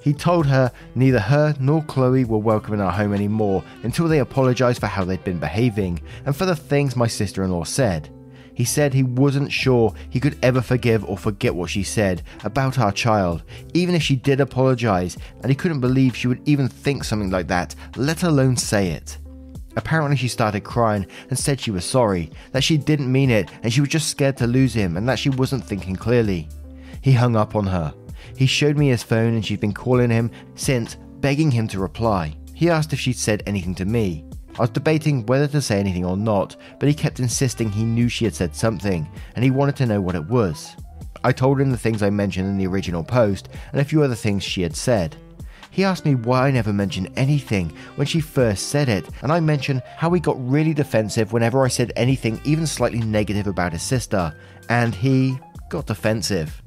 He 0.00 0.12
told 0.12 0.46
her 0.46 0.70
neither 0.94 1.18
her 1.18 1.54
nor 1.58 1.82
Chloe 1.82 2.26
were 2.26 2.38
welcome 2.38 2.74
in 2.74 2.80
our 2.80 2.92
home 2.92 3.14
anymore 3.14 3.64
until 3.82 4.06
they 4.06 4.18
apologised 4.18 4.80
for 4.80 4.86
how 4.86 5.04
they'd 5.04 5.24
been 5.24 5.38
behaving 5.38 6.02
and 6.26 6.36
for 6.36 6.44
the 6.44 6.54
things 6.54 6.94
my 6.94 7.06
sister 7.06 7.42
in 7.42 7.50
law 7.50 7.64
said. 7.64 8.10
He 8.52 8.64
said 8.64 8.92
he 8.92 9.02
wasn't 9.02 9.50
sure 9.50 9.94
he 10.10 10.20
could 10.20 10.38
ever 10.42 10.60
forgive 10.60 11.04
or 11.04 11.18
forget 11.18 11.54
what 11.54 11.70
she 11.70 11.82
said 11.82 12.22
about 12.44 12.78
our 12.78 12.92
child, 12.92 13.42
even 13.72 13.94
if 13.94 14.02
she 14.02 14.14
did 14.14 14.40
apologise, 14.40 15.16
and 15.40 15.50
he 15.50 15.56
couldn't 15.56 15.80
believe 15.80 16.14
she 16.14 16.28
would 16.28 16.46
even 16.46 16.68
think 16.68 17.02
something 17.02 17.30
like 17.30 17.48
that, 17.48 17.74
let 17.96 18.22
alone 18.22 18.56
say 18.56 18.90
it. 18.90 19.18
Apparently, 19.76 20.16
she 20.16 20.28
started 20.28 20.62
crying 20.62 21.06
and 21.30 21.38
said 21.38 21.60
she 21.60 21.70
was 21.70 21.84
sorry, 21.84 22.30
that 22.52 22.64
she 22.64 22.76
didn't 22.76 23.10
mean 23.10 23.30
it, 23.30 23.50
and 23.62 23.72
she 23.72 23.80
was 23.80 23.90
just 23.90 24.08
scared 24.08 24.36
to 24.36 24.46
lose 24.46 24.74
him, 24.74 24.96
and 24.96 25.08
that 25.08 25.18
she 25.18 25.30
wasn't 25.30 25.64
thinking 25.64 25.96
clearly. 25.96 26.48
He 27.00 27.12
hung 27.12 27.36
up 27.36 27.54
on 27.54 27.66
her. 27.66 27.92
He 28.36 28.46
showed 28.46 28.76
me 28.76 28.88
his 28.88 29.02
phone 29.02 29.34
and 29.34 29.44
she'd 29.44 29.60
been 29.60 29.74
calling 29.74 30.10
him 30.10 30.30
since, 30.54 30.96
begging 31.20 31.50
him 31.50 31.68
to 31.68 31.78
reply. 31.78 32.36
He 32.54 32.70
asked 32.70 32.92
if 32.92 33.00
she'd 33.00 33.16
said 33.16 33.42
anything 33.46 33.74
to 33.76 33.84
me. 33.84 34.24
I 34.56 34.62
was 34.62 34.70
debating 34.70 35.26
whether 35.26 35.48
to 35.48 35.60
say 35.60 35.80
anything 35.80 36.04
or 36.04 36.16
not, 36.16 36.56
but 36.78 36.88
he 36.88 36.94
kept 36.94 37.20
insisting 37.20 37.70
he 37.70 37.84
knew 37.84 38.08
she 38.08 38.24
had 38.24 38.34
said 38.34 38.54
something, 38.54 39.08
and 39.34 39.44
he 39.44 39.50
wanted 39.50 39.76
to 39.76 39.86
know 39.86 40.00
what 40.00 40.14
it 40.14 40.26
was. 40.26 40.76
I 41.24 41.32
told 41.32 41.60
him 41.60 41.70
the 41.70 41.78
things 41.78 42.02
I 42.02 42.10
mentioned 42.10 42.48
in 42.48 42.58
the 42.58 42.66
original 42.66 43.02
post 43.02 43.48
and 43.72 43.80
a 43.80 43.84
few 43.84 44.02
other 44.02 44.14
things 44.14 44.44
she 44.44 44.62
had 44.62 44.76
said. 44.76 45.16
He 45.74 45.82
asked 45.82 46.04
me 46.04 46.14
why 46.14 46.46
I 46.46 46.50
never 46.52 46.72
mentioned 46.72 47.10
anything 47.16 47.72
when 47.96 48.06
she 48.06 48.20
first 48.20 48.68
said 48.68 48.88
it, 48.88 49.08
and 49.22 49.32
I 49.32 49.40
mentioned 49.40 49.82
how 49.96 50.08
he 50.12 50.20
got 50.20 50.36
really 50.48 50.72
defensive 50.72 51.32
whenever 51.32 51.64
I 51.64 51.68
said 51.68 51.92
anything 51.96 52.40
even 52.44 52.64
slightly 52.64 53.00
negative 53.00 53.48
about 53.48 53.72
his 53.72 53.82
sister, 53.82 54.32
and 54.68 54.94
he 54.94 55.36
got 55.70 55.86
defensive. 55.86 56.62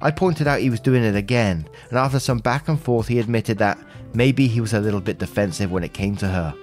I 0.00 0.10
pointed 0.10 0.46
out 0.46 0.60
he 0.60 0.70
was 0.70 0.80
doing 0.80 1.04
it 1.04 1.14
again, 1.14 1.68
and 1.90 1.98
after 1.98 2.18
some 2.18 2.38
back 2.38 2.68
and 2.68 2.80
forth, 2.80 3.08
he 3.08 3.18
admitted 3.18 3.58
that 3.58 3.78
maybe 4.14 4.46
he 4.46 4.62
was 4.62 4.72
a 4.72 4.80
little 4.80 5.02
bit 5.02 5.18
defensive 5.18 5.70
when 5.70 5.84
it 5.84 5.92
came 5.92 6.16
to 6.16 6.26
her. 6.26 6.54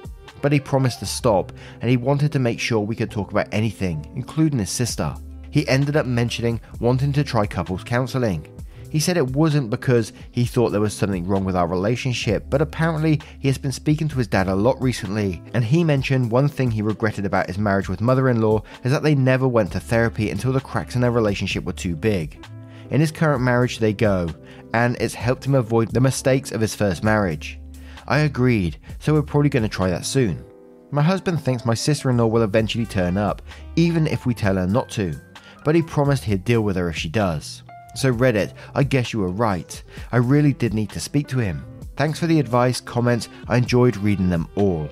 But 0.42 0.52
he 0.52 0.60
promised 0.60 0.98
to 1.02 1.06
stop, 1.06 1.52
and 1.80 1.92
he 1.92 1.98
wanted 1.98 2.32
to 2.32 2.40
make 2.40 2.60
sure 2.60 2.80
we 2.80 2.96
could 2.96 3.12
talk 3.12 3.30
about 3.30 3.54
anything, 3.54 4.12
including 4.16 4.58
his 4.58 4.72
sister. 4.72 5.14
He 5.52 5.68
ended 5.68 5.96
up 5.96 6.08
mentioning 6.08 6.60
wanting 6.80 7.14
to 7.14 7.24
try 7.24 7.46
couples 7.46 7.84
counselling. 7.84 8.48
He 8.94 9.00
said 9.00 9.18
it 9.18 9.32
wasn't 9.32 9.72
because 9.72 10.14
he 10.30 10.46
thought 10.46 10.70
there 10.70 10.80
was 10.80 10.94
something 10.94 11.26
wrong 11.26 11.46
with 11.46 11.56
our 11.56 11.66
relationship, 11.66 12.46
but 12.52 12.62
apparently 12.62 13.20
he 13.40 13.48
has 13.48 13.58
been 13.58 13.72
speaking 13.72 14.08
to 14.08 14.20
his 14.20 14.28
dad 14.28 14.48
a 14.48 14.54
lot 14.54 14.80
recently, 14.80 15.42
and 15.56 15.64
he 15.64 15.84
mentioned 15.84 16.30
one 16.30 16.48
thing 16.48 16.70
he 16.70 16.84
regretted 16.84 17.26
about 17.26 17.48
his 17.48 17.58
marriage 17.58 17.90
with 17.90 18.02
mother 18.02 18.30
in 18.30 18.40
law 18.40 18.62
is 18.84 18.92
that 18.92 19.02
they 19.02 19.16
never 19.16 19.48
went 19.48 19.72
to 19.72 19.80
therapy 19.80 20.30
until 20.30 20.54
the 20.54 20.62
cracks 20.62 20.94
in 20.94 21.02
their 21.02 21.10
relationship 21.10 21.64
were 21.64 21.74
too 21.74 21.96
big. 21.96 22.46
In 22.92 23.02
his 23.02 23.12
current 23.12 23.42
marriage, 23.42 23.80
they 23.80 23.94
go, 23.94 24.30
and 24.76 24.96
it's 25.02 25.16
helped 25.16 25.48
him 25.48 25.56
avoid 25.56 25.90
the 25.90 26.00
mistakes 26.00 26.52
of 26.52 26.62
his 26.62 26.76
first 26.76 27.04
marriage. 27.04 27.60
I 28.08 28.20
agreed, 28.20 28.78
so 29.00 29.16
we're 29.16 29.24
probably 29.24 29.50
going 29.50 29.64
to 29.64 29.70
try 29.70 29.90
that 29.90 30.06
soon. 30.06 30.46
My 30.92 31.02
husband 31.02 31.42
thinks 31.42 31.66
my 31.66 31.74
sister 31.74 32.12
in 32.12 32.18
law 32.18 32.28
will 32.28 32.44
eventually 32.44 32.86
turn 32.86 33.18
up, 33.18 33.42
even 33.76 34.06
if 34.06 34.28
we 34.28 34.36
tell 34.36 34.58
her 34.58 34.68
not 34.68 34.88
to, 34.90 35.20
but 35.66 35.74
he 35.74 35.82
promised 35.82 36.26
he'd 36.26 36.44
deal 36.44 36.62
with 36.62 36.76
her 36.76 36.90
if 36.90 36.96
she 36.96 37.10
does. 37.10 37.64
So, 37.96 38.12
Reddit, 38.14 38.54
I 38.74 38.84
guess 38.84 39.14
you 39.14 39.20
were 39.20 39.30
right. 39.30 39.82
I 40.12 40.18
really 40.18 40.54
did 40.54 40.74
need 40.74 40.90
to 40.92 41.00
speak 41.00 41.28
to 41.30 41.40
him. 41.40 41.66
Thanks 41.96 42.20
for 42.20 42.26
the 42.26 42.40
advice, 42.40 42.82
comments, 42.82 43.30
I 43.48 43.58
enjoyed 43.58 43.98
reading 43.98 44.30
them 44.30 44.48
all. 44.56 44.90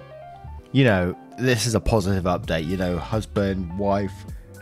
You 0.71 0.83
know, 0.83 1.17
this 1.39 1.65
is 1.65 1.73
a 1.73 1.79
positive 1.79 2.25
update, 2.25 2.67
you 2.67 2.77
know, 2.77 2.97
husband, 2.97 3.77
wife, 3.77 4.13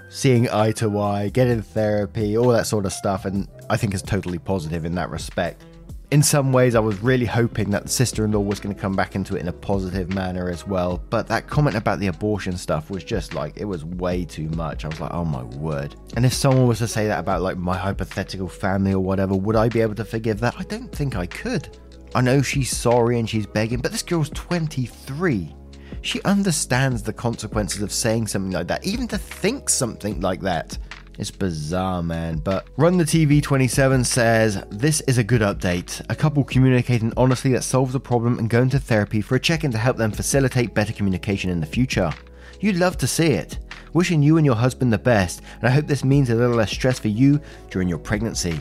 seeing 0.10 0.50
eye 0.50 0.72
to 0.74 1.00
eye, 1.00 1.30
getting 1.30 1.62
therapy, 1.62 2.38
all 2.38 2.48
that 2.50 2.66
sort 2.66 2.86
of 2.86 2.94
stuff, 2.94 3.26
and 3.26 3.48
I 3.70 3.78
think 3.78 3.94
it's 3.94 4.02
totally 4.02 4.40
positive 4.40 4.86
in 4.86 4.96
that 4.96 5.10
respect. 5.10 5.64
In 6.12 6.24
some 6.24 6.52
ways, 6.52 6.74
I 6.74 6.80
was 6.80 7.04
really 7.04 7.28
hoping 7.28 7.70
that 7.70 7.84
the 7.84 7.90
sister 7.90 8.26
in 8.26 8.32
law 8.32 8.40
was 8.40 8.60
going 8.60 8.74
to 8.74 8.82
come 8.82 8.96
back 8.96 9.14
into 9.14 9.36
it 9.36 9.42
in 9.42 9.48
a 9.48 9.54
positive 9.54 10.12
manner 10.12 10.50
as 10.50 10.66
well, 10.66 11.04
but 11.12 11.28
that 11.28 11.46
comment 11.46 11.76
about 11.76 12.00
the 12.00 12.08
abortion 12.08 12.58
stuff 12.58 12.90
was 12.90 13.04
just 13.04 13.36
like, 13.36 13.58
it 13.58 13.66
was 13.66 13.86
way 13.86 14.26
too 14.26 14.50
much. 14.50 14.86
I 14.86 14.88
was 14.88 15.00
like, 15.00 15.14
oh 15.14 15.24
my 15.24 15.44
word. 15.44 15.96
And 16.16 16.26
if 16.26 16.34
someone 16.34 16.66
was 16.66 16.80
to 16.80 16.88
say 16.88 17.06
that 17.06 17.20
about 17.20 17.44
like 17.44 17.58
my 17.58 17.78
hypothetical 17.78 18.48
family 18.48 18.94
or 18.94 19.00
whatever, 19.00 19.36
would 19.36 19.56
I 19.56 19.70
be 19.70 19.82
able 19.82 19.94
to 19.96 20.06
forgive 20.06 20.40
that? 20.40 20.56
I 20.58 20.64
don't 20.64 20.92
think 20.92 21.16
I 21.16 21.28
could. 21.28 21.78
I 22.16 22.22
know 22.22 22.42
she's 22.42 22.76
sorry 22.76 23.20
and 23.20 23.30
she's 23.30 23.46
begging, 23.46 23.80
but 23.80 23.92
this 23.92 24.02
girl's 24.02 24.32
23 24.32 25.56
she 26.02 26.22
understands 26.24 27.04
the 27.04 27.14
consequences 27.14 27.82
of 27.82 27.92
saying 27.92 28.28
something 28.28 28.52
like 28.52 28.68
that, 28.68 28.86
even 28.86 29.08
to 29.08 29.18
think 29.18 29.70
something 29.70 30.22
like 30.22 30.42
that. 30.42 30.78
It's 31.20 31.32
bizarre, 31.32 32.02
man. 32.02 32.38
But 32.38 32.68
Run 32.78 32.98
the 32.98 33.04
TV 33.04 33.44
27 33.44 34.06
says 34.06 34.64
this 34.70 35.02
is 35.02 35.18
a 35.18 35.24
good 35.24 35.42
update. 35.42 36.02
A 36.10 36.16
couple 36.16 36.46
communicating 36.46 37.12
honestly 37.18 37.52
that 37.52 37.66
solves 37.66 37.94
a 37.94 38.00
problem 38.00 38.40
and 38.40 38.50
going 38.50 38.70
to 38.70 38.80
therapy 38.80 39.20
for 39.20 39.36
a 39.36 39.40
check 39.40 39.66
in 39.66 39.72
to 39.72 39.78
help 39.78 39.98
them 39.98 40.12
facilitate 40.12 40.74
better 40.74 40.94
communication 40.94 41.50
in 41.50 41.60
the 41.60 41.66
future. 41.66 42.14
You'd 42.62 42.78
love 42.78 42.96
to 43.00 43.08
see 43.08 43.34
it. 43.34 43.60
Wishing 43.92 44.24
you 44.24 44.38
and 44.38 44.46
your 44.46 44.56
husband 44.56 44.94
the 44.94 44.98
best, 44.98 45.42
and 45.60 45.68
I 45.68 45.72
hope 45.72 45.88
this 45.88 46.06
means 46.06 46.30
a 46.30 46.36
little 46.36 46.56
less 46.56 46.72
stress 46.72 47.00
for 47.00 47.10
you 47.10 47.42
during 47.70 47.90
your 47.90 47.98
pregnancy. 47.98 48.58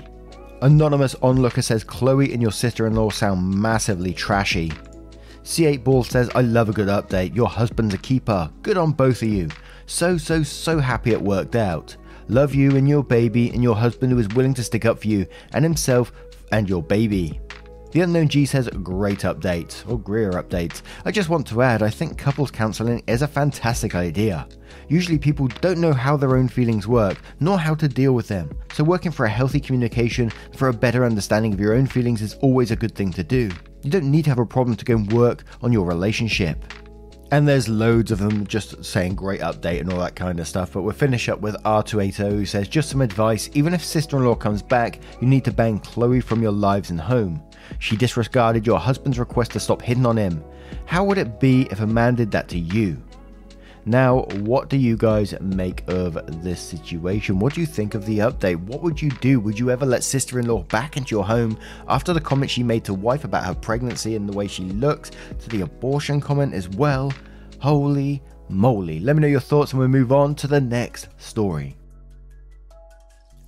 Anonymous 0.61 1.15
onlooker 1.23 1.63
says 1.63 1.85
Chloe 1.85 2.33
and 2.33 2.43
your 2.43 2.51
sister 2.51 2.89
in 2.89 2.97
law 2.97 3.11
sound 3.11 3.55
massively 3.55 4.13
trashy. 4.13 4.73
C8 5.45 5.85
Ball 5.85 6.03
says, 6.03 6.29
I 6.35 6.41
love 6.41 6.69
a 6.69 6.73
good 6.73 6.89
update. 6.89 7.37
Your 7.37 7.49
husband's 7.49 7.95
a 7.95 7.99
keeper. 7.99 8.51
Good 8.63 8.77
on 8.77 8.91
both 8.91 9.23
of 9.23 9.29
you. 9.29 9.49
So, 9.87 10.19
so, 10.19 10.43
so 10.43 10.81
happy 10.81 11.13
it 11.13 11.23
worked 11.23 11.55
out. 11.55 11.97
Love 12.29 12.55
you 12.55 12.77
and 12.77 12.89
your 12.89 13.03
baby 13.03 13.51
and 13.51 13.63
your 13.63 13.75
husband 13.75 14.13
who 14.13 14.19
is 14.19 14.29
willing 14.29 14.55
to 14.55 14.63
stick 14.63 14.85
up 14.85 15.01
for 15.01 15.09
you 15.09 15.27
and 15.53 15.65
himself 15.65 16.13
and 16.53 16.69
your 16.69 16.83
baby. 16.83 17.41
The 17.91 18.03
Unknown 18.03 18.29
G 18.29 18.45
says, 18.45 18.69
great 18.83 19.21
update, 19.21 19.89
or 19.91 19.99
Greer 19.99 20.33
update. 20.33 20.83
I 21.07 21.11
just 21.11 21.31
want 21.31 21.47
to 21.47 21.63
add, 21.63 21.83
I 21.83 21.89
think 21.89 22.19
couples 22.19 22.51
counselling 22.51 23.03
is 23.07 23.23
a 23.23 23.27
fantastic 23.27 23.95
idea. 23.95 24.47
Usually 24.89 25.19
people 25.19 25.49
don't 25.63 25.81
know 25.81 25.95
how 25.95 26.15
their 26.19 26.37
own 26.37 26.49
feelings 26.49 26.87
work, 26.87 27.19
nor 27.41 27.59
how 27.59 27.75
to 27.77 27.89
deal 27.89 28.13
with 28.13 28.29
them. 28.29 28.51
So 28.75 28.85
working 28.85 29.11
for 29.11 29.25
a 29.25 29.31
healthy 29.31 29.59
communication, 29.59 30.31
for 30.55 30.69
a 30.69 30.75
better 30.75 31.07
understanding 31.07 31.55
of 31.55 31.61
your 31.61 31.73
own 31.73 31.87
feelings 31.87 32.21
is 32.21 32.35
always 32.43 32.71
a 32.71 32.77
good 32.77 32.95
thing 32.95 33.11
to 33.15 33.25
do. 33.25 33.51
You 33.83 33.91
don't 33.91 34.11
need 34.11 34.25
to 34.25 34.31
have 34.31 34.39
a 34.39 34.45
problem 34.45 34.77
to 34.77 34.85
go 34.85 34.97
and 34.97 35.11
work 35.11 35.45
on 35.63 35.73
your 35.73 35.87
relationship. 35.87 36.63
And 37.31 37.47
there's 37.47 37.69
loads 37.69 38.11
of 38.11 38.19
them 38.19 38.47
just 38.47 38.83
saying 38.85 39.15
great 39.15 39.43
update 39.43 39.81
and 39.81 39.93
all 39.93 40.01
that 40.01 40.17
kind 40.17 40.41
of 40.41 40.49
stuff. 40.49 40.73
But 40.73 40.83
we'll 40.83 40.95
finish 40.95 41.29
up 41.29 41.41
with 41.41 41.63
R280 41.63 42.31
who 42.31 42.47
says 42.47 42.69
just 42.69 42.89
some 42.89 43.03
advice. 43.03 43.51
Even 43.53 43.75
if 43.75 43.85
sister 43.85 44.17
in 44.17 44.25
law 44.25 44.35
comes 44.35 44.63
back, 44.63 45.01
you 45.21 45.27
need 45.27 45.45
to 45.45 45.53
ban 45.53 45.79
Chloe 45.81 46.21
from 46.21 46.41
your 46.43 46.53
lives 46.53 46.91
and 46.91 47.01
home. 47.01 47.43
She 47.81 47.97
disregarded 47.97 48.67
your 48.67 48.79
husband's 48.79 49.19
request 49.19 49.51
to 49.53 49.61
stop 49.61 49.83
hitting 49.83 50.07
on 50.07 50.17
him. 50.17 50.43
How 50.87 51.05
would 51.05 51.19
it 51.19 51.39
be 51.39 51.63
if 51.71 51.81
a 51.81 51.87
man 51.87 52.15
did 52.15 52.31
that 52.31 52.49
to 52.49 52.59
you? 52.59 53.03
Now, 53.89 54.25
what 54.41 54.69
do 54.69 54.77
you 54.77 54.99
guys 54.99 55.33
make 55.41 55.83
of 55.89 56.43
this 56.43 56.61
situation? 56.61 57.39
What 57.39 57.55
do 57.55 57.63
you 57.63 57.67
think 57.67 57.95
of 57.95 58.05
the 58.05 58.19
update? 58.19 58.57
What 58.57 58.83
would 58.83 59.01
you 59.01 59.09
do? 59.09 59.41
Would 59.41 59.59
you 59.59 59.71
ever 59.71 59.87
let 59.87 60.05
sister 60.05 60.39
in 60.39 60.47
law 60.47 60.63
back 60.65 60.99
into 60.99 61.15
your 61.15 61.25
home 61.25 61.59
after 61.89 62.13
the 62.13 62.21
comment 62.21 62.51
she 62.51 62.63
made 62.63 62.85
to 62.85 62.93
wife 62.93 63.25
about 63.25 63.47
her 63.47 63.55
pregnancy 63.55 64.15
and 64.15 64.29
the 64.29 64.37
way 64.37 64.47
she 64.47 64.65
looks, 64.65 65.11
to 65.41 65.49
the 65.49 65.63
abortion 65.63 66.21
comment 66.21 66.53
as 66.53 66.69
well? 66.69 67.11
Holy 67.63 68.23
moly. 68.51 69.01
Let 69.01 69.17
me 69.17 69.23
know 69.23 69.27
your 69.27 69.41
thoughts 69.41 69.73
and 69.73 69.81
we'll 69.81 69.89
move 69.89 70.13
on 70.13 70.35
to 70.35 70.47
the 70.47 70.61
next 70.61 71.09
story. 71.17 71.75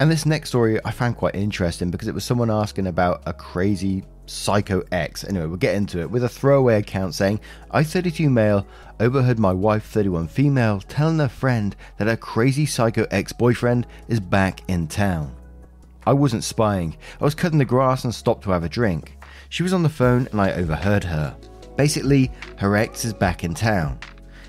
And 0.01 0.11
this 0.11 0.25
next 0.25 0.49
story 0.49 0.83
I 0.87 0.91
found 0.91 1.19
quite 1.19 1.35
interesting 1.35 1.91
because 1.91 2.09
it 2.09 2.15
was 2.15 2.25
someone 2.25 2.51
asking 2.51 2.87
about 2.87 3.23
a 3.27 3.35
crazy 3.35 4.05
Psycho 4.31 4.85
X. 4.93 5.25
Anyway, 5.25 5.47
we'll 5.47 5.57
get 5.57 5.75
into 5.75 6.01
it 6.01 6.11
with 6.11 6.23
a 6.23 6.29
throwaway 6.29 6.79
account 6.79 7.15
saying, 7.15 7.41
I 7.73 7.83
32 7.83 8.31
male 8.31 8.65
overheard 9.01 9.41
my 9.41 9.53
wife 9.53 9.85
31 9.85 10.29
female 10.29 10.81
telling 10.81 11.19
her 11.19 11.29
friend 11.29 11.75
that 11.99 12.07
her 12.07 12.17
crazy 12.17 12.65
psycho 12.65 13.07
ex 13.11 13.33
boyfriend 13.33 13.89
is 14.07 14.21
back 14.21 14.61
in 14.69 14.87
town. 14.87 15.35
I 16.07 16.13
wasn't 16.13 16.45
spying, 16.45 16.97
I 17.21 17.25
was 17.25 17.35
cutting 17.35 17.59
the 17.59 17.65
grass 17.65 18.05
and 18.05 18.15
stopped 18.15 18.45
to 18.45 18.53
have 18.53 18.63
a 18.63 18.69
drink. 18.69 19.17
She 19.49 19.65
was 19.65 19.73
on 19.73 19.83
the 19.83 19.89
phone 19.89 20.29
and 20.31 20.41
I 20.41 20.53
overheard 20.53 21.03
her. 21.05 21.37
Basically, 21.77 22.31
her 22.57 22.77
ex 22.77 23.05
is 23.05 23.13
back 23.13 23.43
in 23.43 23.53
town. 23.53 23.99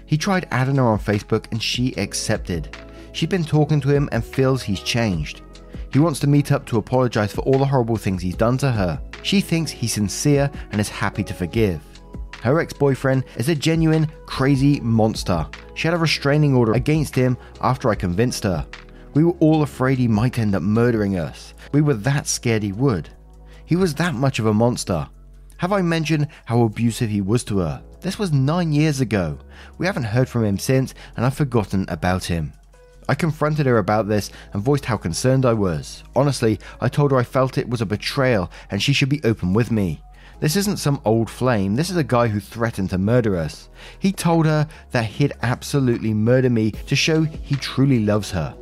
He 0.06 0.18
tried 0.18 0.48
adding 0.52 0.76
her 0.76 0.84
on 0.84 1.00
Facebook 1.00 1.52
and 1.52 1.62
she 1.62 1.96
accepted. 1.96 2.78
She'd 3.14 3.30
been 3.30 3.44
talking 3.44 3.82
to 3.82 3.90
him 3.90 4.10
and 4.12 4.24
feels 4.24 4.62
he's 4.62 4.82
changed. 4.82 5.42
He 5.92 6.00
wants 6.00 6.20
to 6.20 6.28
meet 6.28 6.52
up 6.52 6.68
to 6.68 6.78
apologize 6.78 7.34
for 7.34 7.42
all 7.42 7.58
the 7.58 7.66
horrible 7.66 7.98
things 7.98 8.22
he's 8.22 8.36
done 8.36 8.58
to 8.60 8.72
her. 8.72 9.02
She 9.24 9.42
thinks 9.42 9.72
he's 9.72 9.94
sincere 9.94 10.50
and 10.72 10.82
is 10.82 10.90
happy 10.90 11.24
to 11.24 11.34
forgive. 11.34 11.82
Her 12.42 12.60
ex 12.60 12.74
boyfriend 12.74 13.26
is 13.38 13.50
a 13.50 13.56
genuine, 13.56 14.08
crazy 14.26 14.80
monster. 14.80 15.46
She 15.76 15.88
had 15.88 15.94
a 15.94 15.98
restraining 15.98 16.56
order 16.56 16.74
against 16.74 17.16
him 17.16 17.38
after 17.62 17.90
I 17.90 17.96
convinced 17.96 18.44
her. 18.44 18.66
We 19.14 19.24
were 19.24 19.36
all 19.40 19.62
afraid 19.62 19.98
he 19.98 20.08
might 20.08 20.40
end 20.40 20.56
up 20.56 20.64
murdering 20.64 21.18
us. 21.18 21.54
We 21.72 21.82
were 21.82 21.94
that 21.96 22.28
scared 22.28 22.64
he 22.64 22.72
would. 22.72 23.10
He 23.66 23.76
was 23.76 23.94
that 23.96 24.16
much 24.16 24.40
of 24.40 24.48
a 24.48 24.54
monster. 24.54 25.08
Have 25.58 25.72
I 25.72 25.82
mentioned 25.84 26.28
how 26.46 26.64
abusive 26.64 27.10
he 27.10 27.22
was 27.22 27.44
to 27.46 27.60
her? 27.60 27.84
This 28.02 28.18
was 28.18 28.32
nine 28.32 28.74
years 28.74 29.00
ago. 29.00 29.38
We 29.78 29.86
haven't 29.86 30.04
heard 30.04 30.28
from 30.28 30.44
him 30.44 30.58
since, 30.58 30.96
and 31.16 31.24
I've 31.24 31.36
forgotten 31.36 31.86
about 31.88 32.24
him. 32.24 32.54
I 33.10 33.16
confronted 33.16 33.66
her 33.66 33.78
about 33.78 34.08
this 34.08 34.32
and 34.54 34.62
voiced 34.62 34.86
how 34.86 34.98
concerned 34.98 35.46
I 35.46 35.54
was. 35.54 36.04
Honestly, 36.16 36.60
I 36.80 36.88
told 36.88 37.12
her 37.12 37.18
I 37.18 37.24
felt 37.24 37.58
it 37.58 37.70
was 37.70 37.82
a 37.82 37.86
betrayal 37.86 38.52
and 38.70 38.82
she 38.82 38.94
should 38.94 39.10
be 39.10 39.24
open 39.24 39.54
with 39.54 39.72
me. 39.72 40.02
This 40.40 40.56
isn't 40.56 40.78
some 40.78 41.02
old 41.06 41.30
flame, 41.30 41.76
this 41.76 41.92
is 41.92 41.98
a 41.98 42.04
guy 42.04 42.28
who 42.28 42.40
threatened 42.40 42.90
to 42.90 42.98
murder 42.98 43.38
us. 43.38 43.70
He 44.00 44.12
told 44.12 44.48
her 44.48 44.68
that 44.90 45.06
he'd 45.06 45.34
absolutely 45.44 46.16
murder 46.16 46.50
me 46.50 46.72
to 46.72 46.96
show 46.96 47.22
he 47.22 47.56
truly 47.56 48.00
loves 48.00 48.32
her. 48.32 48.56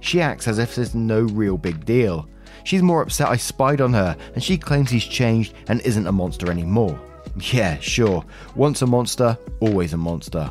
She 0.00 0.20
acts 0.20 0.46
as 0.46 0.60
if 0.60 0.78
it's 0.78 0.94
no 0.94 1.22
real 1.22 1.56
big 1.56 1.84
deal. 1.84 2.28
She's 2.62 2.82
more 2.82 3.02
upset 3.02 3.28
I 3.28 3.36
spied 3.36 3.80
on 3.80 3.92
her, 3.94 4.16
and 4.34 4.44
she 4.44 4.56
claims 4.56 4.90
he's 4.90 5.04
changed 5.04 5.54
and 5.68 5.80
isn't 5.80 6.06
a 6.06 6.12
monster 6.12 6.50
anymore. 6.50 7.00
Yeah, 7.50 7.80
sure, 7.80 8.24
once 8.54 8.82
a 8.82 8.86
monster, 8.86 9.36
always 9.60 9.92
a 9.92 9.96
monster. 9.96 10.50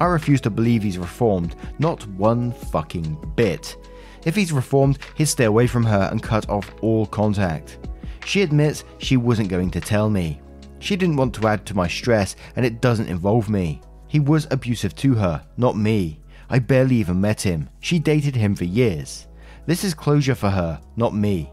I 0.00 0.06
refuse 0.06 0.40
to 0.42 0.50
believe 0.50 0.82
he's 0.82 0.98
reformed, 0.98 1.56
not 1.78 2.06
one 2.08 2.52
fucking 2.52 3.32
bit. 3.36 3.76
If 4.24 4.34
he's 4.34 4.52
reformed, 4.52 4.98
he'd 5.14 5.26
stay 5.26 5.44
away 5.44 5.66
from 5.66 5.84
her 5.84 6.08
and 6.10 6.22
cut 6.22 6.48
off 6.48 6.74
all 6.80 7.06
contact. 7.06 7.78
She 8.24 8.42
admits 8.42 8.84
she 8.98 9.16
wasn't 9.16 9.50
going 9.50 9.70
to 9.72 9.80
tell 9.80 10.08
me. 10.08 10.40
She 10.78 10.96
didn't 10.96 11.16
want 11.16 11.34
to 11.34 11.46
add 11.46 11.66
to 11.66 11.76
my 11.76 11.86
stress, 11.86 12.36
and 12.56 12.64
it 12.64 12.80
doesn't 12.80 13.08
involve 13.08 13.50
me. 13.50 13.82
He 14.08 14.20
was 14.20 14.48
abusive 14.50 14.94
to 14.96 15.14
her, 15.14 15.44
not 15.56 15.76
me. 15.76 16.20
I 16.48 16.58
barely 16.58 16.96
even 16.96 17.20
met 17.20 17.40
him. 17.42 17.68
She 17.80 17.98
dated 17.98 18.34
him 18.34 18.54
for 18.56 18.64
years. 18.64 19.28
This 19.66 19.84
is 19.84 19.94
closure 19.94 20.34
for 20.34 20.50
her, 20.50 20.80
not 20.96 21.14
me. 21.14 21.52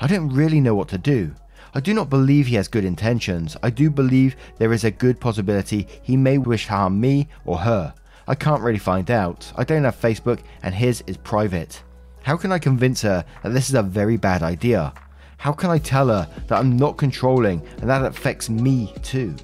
I 0.00 0.06
don't 0.06 0.28
really 0.28 0.60
know 0.60 0.74
what 0.74 0.88
to 0.88 0.98
do. 0.98 1.34
I 1.76 1.80
do 1.80 1.92
not 1.92 2.08
believe 2.08 2.46
he 2.46 2.54
has 2.54 2.68
good 2.68 2.84
intentions. 2.84 3.56
I 3.62 3.70
do 3.70 3.90
believe 3.90 4.36
there 4.58 4.72
is 4.72 4.84
a 4.84 4.92
good 4.92 5.18
possibility 5.18 5.88
he 6.02 6.16
may 6.16 6.38
wish 6.38 6.68
harm 6.68 7.00
me 7.00 7.28
or 7.44 7.58
her. 7.58 7.92
I 8.28 8.36
can't 8.36 8.62
really 8.62 8.78
find 8.78 9.10
out. 9.10 9.52
I 9.56 9.64
don't 9.64 9.82
have 9.82 10.00
Facebook 10.00 10.38
and 10.62 10.72
his 10.72 11.02
is 11.08 11.16
private. 11.16 11.82
How 12.22 12.36
can 12.36 12.52
I 12.52 12.60
convince 12.60 13.02
her 13.02 13.24
that 13.42 13.52
this 13.52 13.68
is 13.68 13.74
a 13.74 13.82
very 13.82 14.16
bad 14.16 14.44
idea? 14.44 14.94
How 15.36 15.52
can 15.52 15.68
I 15.70 15.78
tell 15.78 16.06
her 16.06 16.28
that 16.46 16.58
I'm 16.58 16.76
not 16.76 16.96
controlling 16.96 17.60
and 17.80 17.90
that 17.90 18.04
affects 18.04 18.48
me 18.48 18.94
too? 19.02 19.34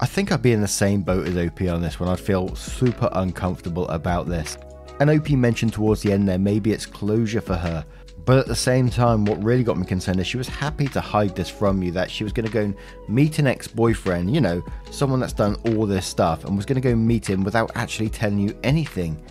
I 0.00 0.06
think 0.06 0.32
I'd 0.32 0.42
be 0.42 0.52
in 0.52 0.60
the 0.60 0.68
same 0.68 1.00
boat 1.00 1.26
as 1.26 1.36
OP 1.36 1.62
on 1.62 1.80
this 1.80 1.98
one. 1.98 2.10
I'd 2.10 2.20
feel 2.20 2.54
super 2.54 3.08
uncomfortable 3.12 3.88
about 3.88 4.28
this. 4.28 4.58
And 5.00 5.10
OP 5.10 5.30
mentioned 5.30 5.72
towards 5.72 6.02
the 6.02 6.12
end 6.12 6.28
there 6.28 6.38
maybe 6.38 6.72
it's 6.72 6.86
closure 6.86 7.40
for 7.40 7.56
her, 7.56 7.84
but 8.24 8.38
at 8.38 8.46
the 8.46 8.56
same 8.56 8.88
time, 8.88 9.24
what 9.24 9.42
really 9.42 9.62
got 9.62 9.76
me 9.76 9.84
concerned 9.84 10.18
is 10.18 10.26
she 10.26 10.38
was 10.38 10.48
happy 10.48 10.88
to 10.88 11.00
hide 11.00 11.36
this 11.36 11.50
from 11.50 11.82
you 11.82 11.90
that 11.92 12.10
she 12.10 12.24
was 12.24 12.32
going 12.32 12.46
to 12.46 12.52
go 12.52 12.62
and 12.62 12.74
meet 13.06 13.38
an 13.38 13.46
ex 13.46 13.68
boyfriend, 13.68 14.34
you 14.34 14.40
know, 14.40 14.64
someone 14.90 15.20
that's 15.20 15.34
done 15.34 15.56
all 15.66 15.84
this 15.84 16.06
stuff, 16.06 16.44
and 16.44 16.56
was 16.56 16.64
going 16.64 16.80
to 16.80 16.88
go 16.88 16.94
meet 16.94 17.28
him 17.28 17.44
without 17.44 17.70
actually 17.74 18.08
telling 18.08 18.38
you 18.38 18.58
anything. 18.62 19.22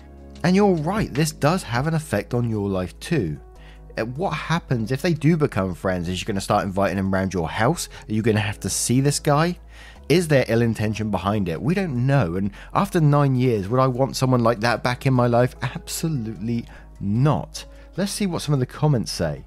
And 0.44 0.56
you're 0.56 0.76
right, 0.76 1.12
this 1.12 1.32
does 1.32 1.64
have 1.64 1.88
an 1.88 1.96
effect 1.96 2.34
on 2.34 2.50
your 2.50 2.70
life 2.70 2.98
too. 3.00 3.40
Uh, 3.98 4.06
what 4.06 4.32
happens 4.32 4.92
if 4.92 5.02
they 5.02 5.14
do 5.14 5.38
become 5.38 5.74
friends? 5.74 6.08
Is 6.08 6.20
you 6.20 6.26
going 6.26 6.36
to 6.36 6.42
start 6.42 6.66
inviting 6.66 6.98
them 6.98 7.14
around 7.14 7.34
your 7.34 7.50
house? 7.50 7.90
Are 8.08 8.14
you 8.14 8.22
going 8.22 8.36
to 8.36 8.42
have 8.42 8.60
to 8.60 8.70
see 8.70 9.02
this 9.02 9.20
guy? 9.20 9.58
Is 10.10 10.28
there 10.28 10.46
ill 10.48 10.62
intention 10.62 11.12
behind 11.12 11.48
it? 11.48 11.62
We 11.62 11.74
don't 11.74 12.06
know. 12.06 12.36
And 12.36 12.52
after 12.74 13.00
nine 13.00 13.36
years, 13.36 13.68
would 13.68 13.80
I 13.80 13.88
want 13.88 14.16
someone 14.16 14.44
like 14.44 14.60
that 14.60 14.84
back 14.84 15.06
in 15.06 15.14
my 15.14 15.28
life? 15.28 15.56
Absolutely 15.62 16.66
not. 17.00 17.66
Let's 17.96 18.12
see 18.12 18.26
what 18.26 18.42
some 18.42 18.54
of 18.54 18.60
the 18.60 18.66
comments 18.66 19.12
say. 19.12 19.46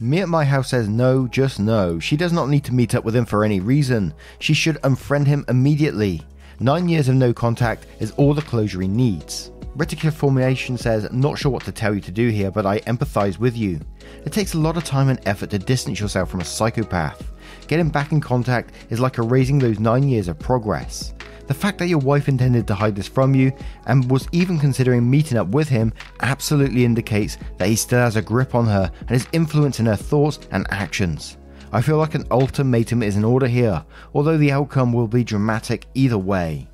Me 0.00 0.20
at 0.20 0.28
my 0.28 0.44
house 0.44 0.68
says 0.68 0.88
no, 0.88 1.26
just 1.26 1.58
no. 1.58 1.98
She 1.98 2.16
does 2.16 2.32
not 2.32 2.48
need 2.48 2.64
to 2.64 2.74
meet 2.74 2.94
up 2.94 3.04
with 3.04 3.16
him 3.16 3.26
for 3.26 3.44
any 3.44 3.58
reason. 3.58 4.14
She 4.38 4.54
should 4.54 4.76
unfriend 4.76 5.26
him 5.26 5.44
immediately. 5.48 6.22
Nine 6.60 6.88
years 6.88 7.08
of 7.08 7.16
no 7.16 7.32
contact 7.32 7.86
is 7.98 8.12
all 8.12 8.34
the 8.34 8.42
closure 8.42 8.80
he 8.80 8.88
needs. 8.88 9.50
Reticular 9.78 10.12
Formulation 10.12 10.76
says, 10.76 11.08
Not 11.12 11.38
sure 11.38 11.52
what 11.52 11.64
to 11.66 11.70
tell 11.70 11.94
you 11.94 12.00
to 12.00 12.10
do 12.10 12.30
here, 12.30 12.50
but 12.50 12.66
I 12.66 12.80
empathize 12.80 13.38
with 13.38 13.56
you. 13.56 13.78
It 14.26 14.32
takes 14.32 14.54
a 14.54 14.58
lot 14.58 14.76
of 14.76 14.82
time 14.82 15.08
and 15.08 15.20
effort 15.24 15.50
to 15.50 15.58
distance 15.60 16.00
yourself 16.00 16.30
from 16.30 16.40
a 16.40 16.44
psychopath. 16.44 17.30
Getting 17.68 17.88
back 17.88 18.10
in 18.10 18.20
contact 18.20 18.74
is 18.90 18.98
like 18.98 19.18
erasing 19.18 19.60
those 19.60 19.78
nine 19.78 20.02
years 20.02 20.26
of 20.26 20.36
progress. 20.36 21.14
The 21.46 21.54
fact 21.54 21.78
that 21.78 21.86
your 21.86 22.00
wife 22.00 22.26
intended 22.26 22.66
to 22.66 22.74
hide 22.74 22.96
this 22.96 23.06
from 23.06 23.36
you 23.36 23.52
and 23.86 24.10
was 24.10 24.26
even 24.32 24.58
considering 24.58 25.08
meeting 25.08 25.38
up 25.38 25.46
with 25.46 25.68
him 25.68 25.92
absolutely 26.22 26.84
indicates 26.84 27.38
that 27.58 27.68
he 27.68 27.76
still 27.76 28.00
has 28.00 28.16
a 28.16 28.22
grip 28.22 28.56
on 28.56 28.66
her 28.66 28.90
and 29.02 29.12
is 29.12 29.28
influencing 29.30 29.86
her 29.86 29.94
thoughts 29.94 30.40
and 30.50 30.66
actions. 30.70 31.36
I 31.72 31.82
feel 31.82 31.98
like 31.98 32.16
an 32.16 32.26
ultimatum 32.32 33.04
is 33.04 33.16
in 33.16 33.24
order 33.24 33.46
here, 33.46 33.84
although 34.12 34.38
the 34.38 34.50
outcome 34.50 34.92
will 34.92 35.06
be 35.06 35.22
dramatic 35.22 35.86
either 35.94 36.18
way. 36.18 36.66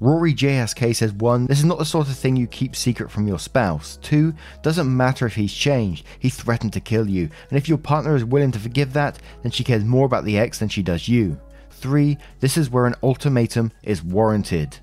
Rory 0.00 0.32
JSK 0.32 0.94
says 0.94 1.12
1. 1.12 1.46
This 1.46 1.58
is 1.58 1.64
not 1.64 1.78
the 1.78 1.84
sort 1.84 2.08
of 2.08 2.16
thing 2.16 2.36
you 2.36 2.46
keep 2.46 2.76
secret 2.76 3.10
from 3.10 3.26
your 3.26 3.40
spouse. 3.40 3.98
2. 4.02 4.32
Doesn't 4.62 4.96
matter 4.96 5.26
if 5.26 5.34
he's 5.34 5.52
changed, 5.52 6.06
he 6.20 6.28
threatened 6.28 6.72
to 6.74 6.80
kill 6.80 7.08
you, 7.08 7.28
and 7.50 7.58
if 7.58 7.68
your 7.68 7.78
partner 7.78 8.14
is 8.14 8.24
willing 8.24 8.52
to 8.52 8.60
forgive 8.60 8.92
that, 8.92 9.18
then 9.42 9.50
she 9.50 9.64
cares 9.64 9.84
more 9.84 10.06
about 10.06 10.24
the 10.24 10.38
ex 10.38 10.60
than 10.60 10.68
she 10.68 10.84
does 10.84 11.08
you. 11.08 11.36
3, 11.72 12.16
this 12.38 12.56
is 12.56 12.70
where 12.70 12.86
an 12.86 12.94
ultimatum 13.02 13.72
is 13.82 14.04
warranted. 14.04 14.78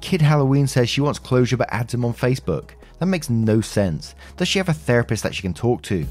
Kid 0.00 0.22
Halloween 0.22 0.68
says 0.68 0.88
she 0.88 1.00
wants 1.00 1.18
closure 1.18 1.56
but 1.56 1.72
adds 1.72 1.92
him 1.92 2.04
on 2.04 2.14
Facebook. 2.14 2.70
That 3.00 3.06
makes 3.06 3.28
no 3.28 3.60
sense. 3.60 4.14
Does 4.36 4.46
she 4.46 4.60
have 4.60 4.68
a 4.68 4.74
therapist 4.74 5.24
that 5.24 5.34
she 5.34 5.42
can 5.42 5.54
talk 5.54 5.82
to? 5.82 6.06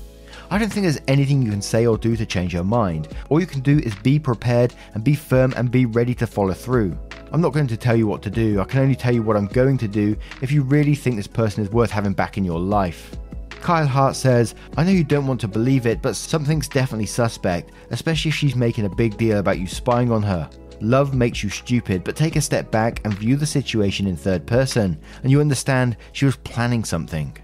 I 0.52 0.58
don't 0.58 0.70
think 0.70 0.84
there's 0.84 1.00
anything 1.08 1.42
you 1.42 1.52
can 1.52 1.62
say 1.62 1.86
or 1.86 1.98
do 1.98 2.18
to 2.18 2.26
change 2.26 2.52
her 2.54 2.64
mind. 2.64 3.08
All 3.30 3.40
you 3.40 3.46
can 3.46 3.62
do 3.62 3.80
is 3.80 3.96
be 3.96 4.20
prepared 4.20 4.74
and 4.96 5.04
be 5.04 5.16
firm 5.16 5.54
and 5.56 5.72
be 5.72 5.86
ready 5.86 6.14
to 6.16 6.28
follow 6.28 6.54
through. 6.54 6.98
I'm 7.32 7.42
not 7.42 7.54
going 7.54 7.68
to 7.68 7.78
tell 7.78 7.96
you 7.96 8.08
what 8.08 8.22
to 8.24 8.30
do, 8.30 8.60
I 8.60 8.66
can 8.66 8.80
only 8.80 8.96
tell 8.96 9.14
you 9.14 9.22
what 9.22 9.38
I'm 9.38 9.48
going 9.48 9.78
to 9.80 9.88
do 9.88 10.16
if 10.42 10.52
you 10.52 10.64
really 10.64 10.96
think 10.96 11.16
this 11.16 11.28
person 11.28 11.64
is 11.64 11.72
worth 11.72 11.92
having 11.92 12.14
back 12.14 12.38
in 12.38 12.44
your 12.44 12.60
life. 12.60 13.16
Kyle 13.62 13.86
Hart 13.86 14.16
says, 14.16 14.56
I 14.78 14.84
know 14.84 14.92
you 14.92 15.04
don't 15.04 15.28
want 15.28 15.42
to 15.42 15.48
believe 15.48 15.86
it, 15.86 16.02
but 16.02 16.16
something's 16.16 16.68
definitely 16.68 17.06
suspect, 17.06 17.72
especially 17.92 18.30
if 18.30 18.36
she's 18.36 18.56
making 18.56 18.86
a 18.86 18.96
big 18.96 19.18
deal 19.18 19.40
about 19.40 19.60
you 19.60 19.68
spying 19.68 20.12
on 20.12 20.24
her. 20.24 20.50
Love 20.82 21.14
makes 21.14 21.44
you 21.44 21.50
stupid, 21.50 22.04
but 22.04 22.16
take 22.16 22.38
a 22.38 22.42
step 22.42 22.72
back 22.72 23.02
and 23.04 23.14
view 23.14 23.36
the 23.36 23.46
situation 23.46 24.08
in 24.08 24.16
third 24.16 24.48
person, 24.48 24.98
and 25.24 25.32
you 25.32 25.42
understand 25.42 25.98
she 26.14 26.26
was 26.26 26.38
planning 26.38 26.86
something. 26.86 27.38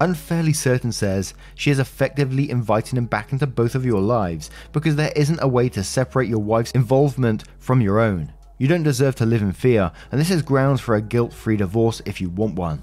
Unfairly 0.00 0.52
Certain 0.52 0.90
says 0.90 1.34
she 1.54 1.70
is 1.70 1.78
effectively 1.78 2.50
inviting 2.50 2.96
him 2.96 3.06
back 3.06 3.32
into 3.32 3.46
both 3.46 3.74
of 3.74 3.84
your 3.84 4.00
lives 4.00 4.50
because 4.72 4.96
there 4.96 5.12
isn't 5.14 5.42
a 5.42 5.48
way 5.48 5.68
to 5.68 5.84
separate 5.84 6.28
your 6.28 6.38
wife's 6.38 6.70
involvement 6.72 7.44
from 7.58 7.80
your 7.80 8.00
own. 8.00 8.32
You 8.60 8.68
don't 8.68 8.82
deserve 8.82 9.14
to 9.14 9.24
live 9.24 9.40
in 9.40 9.54
fear, 9.54 9.90
and 10.12 10.20
this 10.20 10.30
is 10.30 10.42
grounds 10.42 10.82
for 10.82 10.94
a 10.94 11.00
guilt 11.00 11.32
free 11.32 11.56
divorce 11.56 12.02
if 12.04 12.20
you 12.20 12.28
want 12.28 12.56
one. 12.56 12.82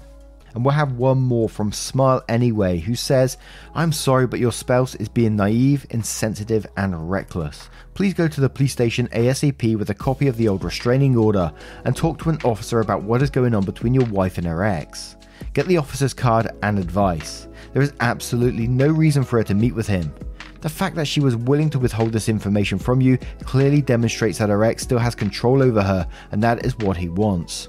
And 0.52 0.64
we'll 0.64 0.74
have 0.74 0.94
one 0.94 1.20
more 1.20 1.48
from 1.48 1.70
Smile 1.70 2.20
Anyway, 2.28 2.80
who 2.80 2.96
says, 2.96 3.38
I'm 3.76 3.92
sorry, 3.92 4.26
but 4.26 4.40
your 4.40 4.50
spouse 4.50 4.96
is 4.96 5.08
being 5.08 5.36
naive, 5.36 5.86
insensitive, 5.90 6.66
and 6.76 7.08
reckless. 7.08 7.70
Please 7.94 8.12
go 8.12 8.26
to 8.26 8.40
the 8.40 8.50
police 8.50 8.72
station 8.72 9.06
ASAP 9.12 9.78
with 9.78 9.90
a 9.90 9.94
copy 9.94 10.26
of 10.26 10.36
the 10.36 10.48
old 10.48 10.64
restraining 10.64 11.16
order 11.16 11.52
and 11.84 11.96
talk 11.96 12.18
to 12.18 12.30
an 12.30 12.40
officer 12.44 12.80
about 12.80 13.04
what 13.04 13.22
is 13.22 13.30
going 13.30 13.54
on 13.54 13.64
between 13.64 13.94
your 13.94 14.06
wife 14.06 14.36
and 14.36 14.48
her 14.48 14.64
ex. 14.64 15.14
Get 15.52 15.68
the 15.68 15.76
officer's 15.76 16.12
card 16.12 16.48
and 16.64 16.80
advice. 16.80 17.46
There 17.72 17.82
is 17.82 17.92
absolutely 18.00 18.66
no 18.66 18.88
reason 18.88 19.22
for 19.22 19.38
her 19.38 19.44
to 19.44 19.54
meet 19.54 19.76
with 19.76 19.86
him. 19.86 20.12
The 20.60 20.68
fact 20.68 20.96
that 20.96 21.06
she 21.06 21.20
was 21.20 21.36
willing 21.36 21.70
to 21.70 21.78
withhold 21.78 22.12
this 22.12 22.28
information 22.28 22.78
from 22.78 23.00
you 23.00 23.18
clearly 23.44 23.80
demonstrates 23.80 24.38
that 24.38 24.48
her 24.48 24.64
ex 24.64 24.82
still 24.82 24.98
has 24.98 25.14
control 25.14 25.62
over 25.62 25.82
her, 25.82 26.06
and 26.32 26.42
that 26.42 26.66
is 26.66 26.76
what 26.78 26.96
he 26.96 27.08
wants. 27.08 27.68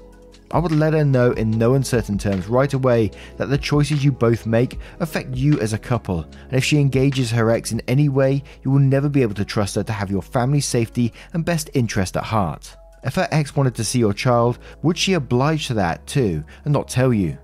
I 0.52 0.58
would 0.58 0.72
let 0.72 0.94
her 0.94 1.04
know 1.04 1.30
in 1.32 1.52
no 1.52 1.74
uncertain 1.74 2.18
terms 2.18 2.48
right 2.48 2.72
away 2.72 3.12
that 3.36 3.50
the 3.50 3.58
choices 3.58 4.04
you 4.04 4.10
both 4.10 4.46
make 4.46 4.80
affect 4.98 5.36
you 5.36 5.60
as 5.60 5.72
a 5.72 5.78
couple, 5.78 6.22
and 6.22 6.52
if 6.54 6.64
she 6.64 6.78
engages 6.78 7.30
her 7.30 7.50
ex 7.50 7.70
in 7.70 7.80
any 7.86 8.08
way, 8.08 8.42
you 8.64 8.72
will 8.72 8.80
never 8.80 9.08
be 9.08 9.22
able 9.22 9.34
to 9.34 9.44
trust 9.44 9.76
her 9.76 9.84
to 9.84 9.92
have 9.92 10.10
your 10.10 10.22
family's 10.22 10.66
safety 10.66 11.12
and 11.32 11.44
best 11.44 11.70
interest 11.74 12.16
at 12.16 12.24
heart. 12.24 12.76
If 13.04 13.14
her 13.14 13.28
ex 13.30 13.54
wanted 13.54 13.76
to 13.76 13.84
see 13.84 14.00
your 14.00 14.12
child, 14.12 14.58
would 14.82 14.98
she 14.98 15.12
oblige 15.12 15.68
to 15.68 15.74
that 15.74 16.04
too 16.08 16.42
and 16.64 16.72
not 16.72 16.88
tell 16.88 17.14
you? 17.14 17.38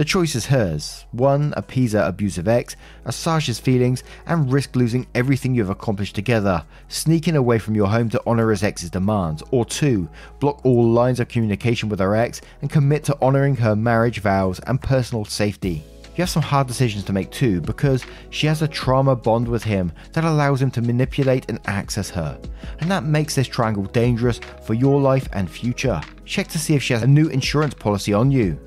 The 0.00 0.06
choice 0.06 0.34
is 0.34 0.46
hers. 0.46 1.04
One, 1.12 1.52
appease 1.58 1.92
her 1.92 2.00
abusive 2.00 2.48
ex, 2.48 2.74
assuage 3.04 3.44
his 3.44 3.60
feelings, 3.60 4.02
and 4.24 4.50
risk 4.50 4.74
losing 4.74 5.06
everything 5.14 5.54
you've 5.54 5.68
accomplished 5.68 6.14
together, 6.14 6.64
sneaking 6.88 7.36
away 7.36 7.58
from 7.58 7.74
your 7.74 7.86
home 7.86 8.08
to 8.08 8.26
honour 8.26 8.48
his 8.48 8.62
ex's 8.62 8.88
demands. 8.88 9.42
Or 9.50 9.66
two, 9.66 10.08
block 10.38 10.64
all 10.64 10.88
lines 10.88 11.20
of 11.20 11.28
communication 11.28 11.90
with 11.90 11.98
her 11.98 12.16
ex 12.16 12.40
and 12.62 12.70
commit 12.70 13.04
to 13.04 13.18
honouring 13.20 13.56
her 13.56 13.76
marriage 13.76 14.20
vows 14.20 14.58
and 14.60 14.80
personal 14.80 15.26
safety. 15.26 15.84
You 16.16 16.22
have 16.22 16.30
some 16.30 16.40
hard 16.40 16.66
decisions 16.66 17.04
to 17.04 17.12
make 17.12 17.30
too, 17.30 17.60
because 17.60 18.06
she 18.30 18.46
has 18.46 18.62
a 18.62 18.68
trauma 18.68 19.14
bond 19.14 19.46
with 19.46 19.64
him 19.64 19.92
that 20.14 20.24
allows 20.24 20.62
him 20.62 20.70
to 20.70 20.80
manipulate 20.80 21.44
and 21.50 21.60
access 21.66 22.08
her. 22.08 22.40
And 22.78 22.90
that 22.90 23.04
makes 23.04 23.34
this 23.34 23.48
triangle 23.48 23.84
dangerous 23.84 24.40
for 24.64 24.72
your 24.72 24.98
life 24.98 25.28
and 25.34 25.50
future. 25.50 26.00
Check 26.24 26.48
to 26.48 26.58
see 26.58 26.74
if 26.74 26.82
she 26.82 26.94
has 26.94 27.02
a 27.02 27.06
new 27.06 27.28
insurance 27.28 27.74
policy 27.74 28.14
on 28.14 28.30
you. 28.30 28.58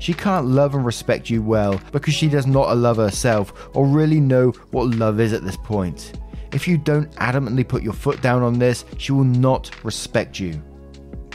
She 0.00 0.14
can't 0.14 0.46
love 0.46 0.74
and 0.74 0.84
respect 0.84 1.28
you 1.28 1.42
well 1.42 1.80
because 1.92 2.14
she 2.14 2.28
does 2.28 2.46
not 2.46 2.76
love 2.76 2.96
herself 2.96 3.68
or 3.74 3.86
really 3.86 4.18
know 4.18 4.50
what 4.70 4.88
love 4.88 5.20
is 5.20 5.34
at 5.34 5.44
this 5.44 5.58
point. 5.58 6.18
If 6.52 6.66
you 6.66 6.78
don't 6.78 7.12
adamantly 7.16 7.68
put 7.68 7.82
your 7.82 7.92
foot 7.92 8.20
down 8.22 8.42
on 8.42 8.58
this, 8.58 8.86
she 8.96 9.12
will 9.12 9.24
not 9.24 9.70
respect 9.84 10.40
you. 10.40 10.60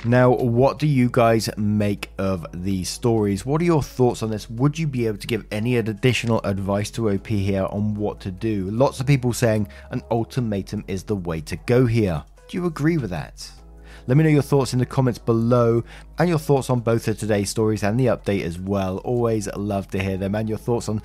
Now, 0.03 0.31
what 0.31 0.77
do 0.77 0.87
you 0.87 1.09
guys 1.11 1.49
make 1.57 2.09
of 2.17 2.45
these 2.53 2.89
stories? 2.89 3.45
What 3.45 3.61
are 3.61 3.65
your 3.65 3.81
thoughts 3.81 4.23
on 4.23 4.29
this? 4.29 4.49
Would 4.49 4.77
you 4.77 4.87
be 4.87 5.07
able 5.07 5.19
to 5.19 5.27
give 5.27 5.45
any 5.51 5.77
additional 5.77 6.41
advice 6.43 6.91
to 6.91 7.11
OP 7.11 7.27
here 7.27 7.65
on 7.69 7.95
what 7.95 8.19
to 8.21 8.31
do? 8.31 8.69
Lots 8.71 8.99
of 8.99 9.07
people 9.07 9.31
saying 9.31 9.67
an 9.91 10.01
ultimatum 10.11 10.83
is 10.87 11.03
the 11.03 11.15
way 11.15 11.39
to 11.41 11.55
go 11.55 11.85
here. 11.85 12.23
Do 12.47 12.57
you 12.57 12.65
agree 12.65 12.97
with 12.97 13.11
that? 13.11 13.49
Let 14.07 14.17
me 14.17 14.23
know 14.23 14.29
your 14.29 14.41
thoughts 14.41 14.73
in 14.73 14.79
the 14.79 14.85
comments 14.85 15.19
below 15.19 15.83
and 16.19 16.29
your 16.29 16.39
thoughts 16.39 16.69
on 16.69 16.81
both 16.81 17.07
of 17.07 17.17
today's 17.17 17.49
stories 17.49 17.83
and 17.83 17.99
the 17.99 18.05
update 18.05 18.43
as 18.43 18.59
well. 18.59 18.97
Always 18.99 19.47
love 19.55 19.87
to 19.89 20.03
hear 20.03 20.17
them 20.17 20.35
and 20.35 20.47
your 20.47 20.59
thoughts 20.59 20.89
on 20.89 21.01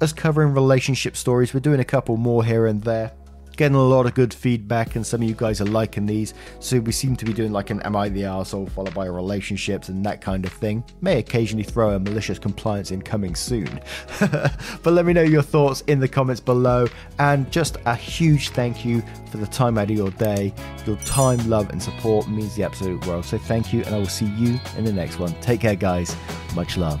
us 0.00 0.12
covering 0.12 0.52
relationship 0.52 1.16
stories. 1.16 1.52
We're 1.52 1.60
doing 1.60 1.80
a 1.80 1.84
couple 1.84 2.16
more 2.16 2.44
here 2.44 2.66
and 2.66 2.82
there 2.82 3.12
getting 3.56 3.76
a 3.76 3.82
lot 3.82 4.06
of 4.06 4.14
good 4.14 4.32
feedback, 4.32 4.96
and 4.96 5.06
some 5.06 5.22
of 5.22 5.28
you 5.28 5.34
guys 5.34 5.60
are 5.60 5.66
liking 5.66 6.06
these. 6.06 6.34
So 6.60 6.80
we 6.80 6.92
seem 6.92 7.16
to 7.16 7.24
be 7.24 7.32
doing 7.32 7.52
like 7.52 7.70
an 7.70 7.80
Am 7.82 7.96
I 7.96 8.08
the 8.08 8.22
Arsehole 8.22 8.70
followed 8.70 8.94
by 8.94 9.06
relationships 9.06 9.88
and 9.88 10.04
that 10.06 10.20
kind 10.20 10.44
of 10.44 10.52
thing. 10.52 10.84
May 11.00 11.18
occasionally 11.18 11.64
throw 11.64 11.90
a 11.90 11.98
malicious 11.98 12.38
compliance 12.38 12.90
in 12.90 13.02
coming 13.02 13.34
soon. 13.34 13.80
but 14.20 14.92
let 14.92 15.04
me 15.04 15.12
know 15.12 15.22
your 15.22 15.42
thoughts 15.42 15.82
in 15.82 16.00
the 16.00 16.08
comments 16.08 16.40
below. 16.40 16.86
And 17.18 17.50
just 17.50 17.76
a 17.86 17.94
huge 17.94 18.50
thank 18.50 18.84
you 18.84 19.02
for 19.30 19.38
the 19.38 19.46
time 19.46 19.78
out 19.78 19.90
of 19.90 19.96
your 19.96 20.10
day. 20.12 20.52
Your 20.86 20.96
time, 20.96 21.38
love, 21.48 21.70
and 21.70 21.82
support 21.82 22.28
means 22.28 22.54
the 22.56 22.64
absolute 22.64 23.06
world. 23.06 23.24
So 23.24 23.38
thank 23.38 23.72
you, 23.72 23.82
and 23.84 23.94
I 23.94 23.98
will 23.98 24.06
see 24.06 24.26
you 24.36 24.58
in 24.76 24.84
the 24.84 24.92
next 24.92 25.18
one. 25.18 25.32
Take 25.40 25.60
care, 25.60 25.76
guys. 25.76 26.14
Much 26.54 26.76
love. 26.76 27.00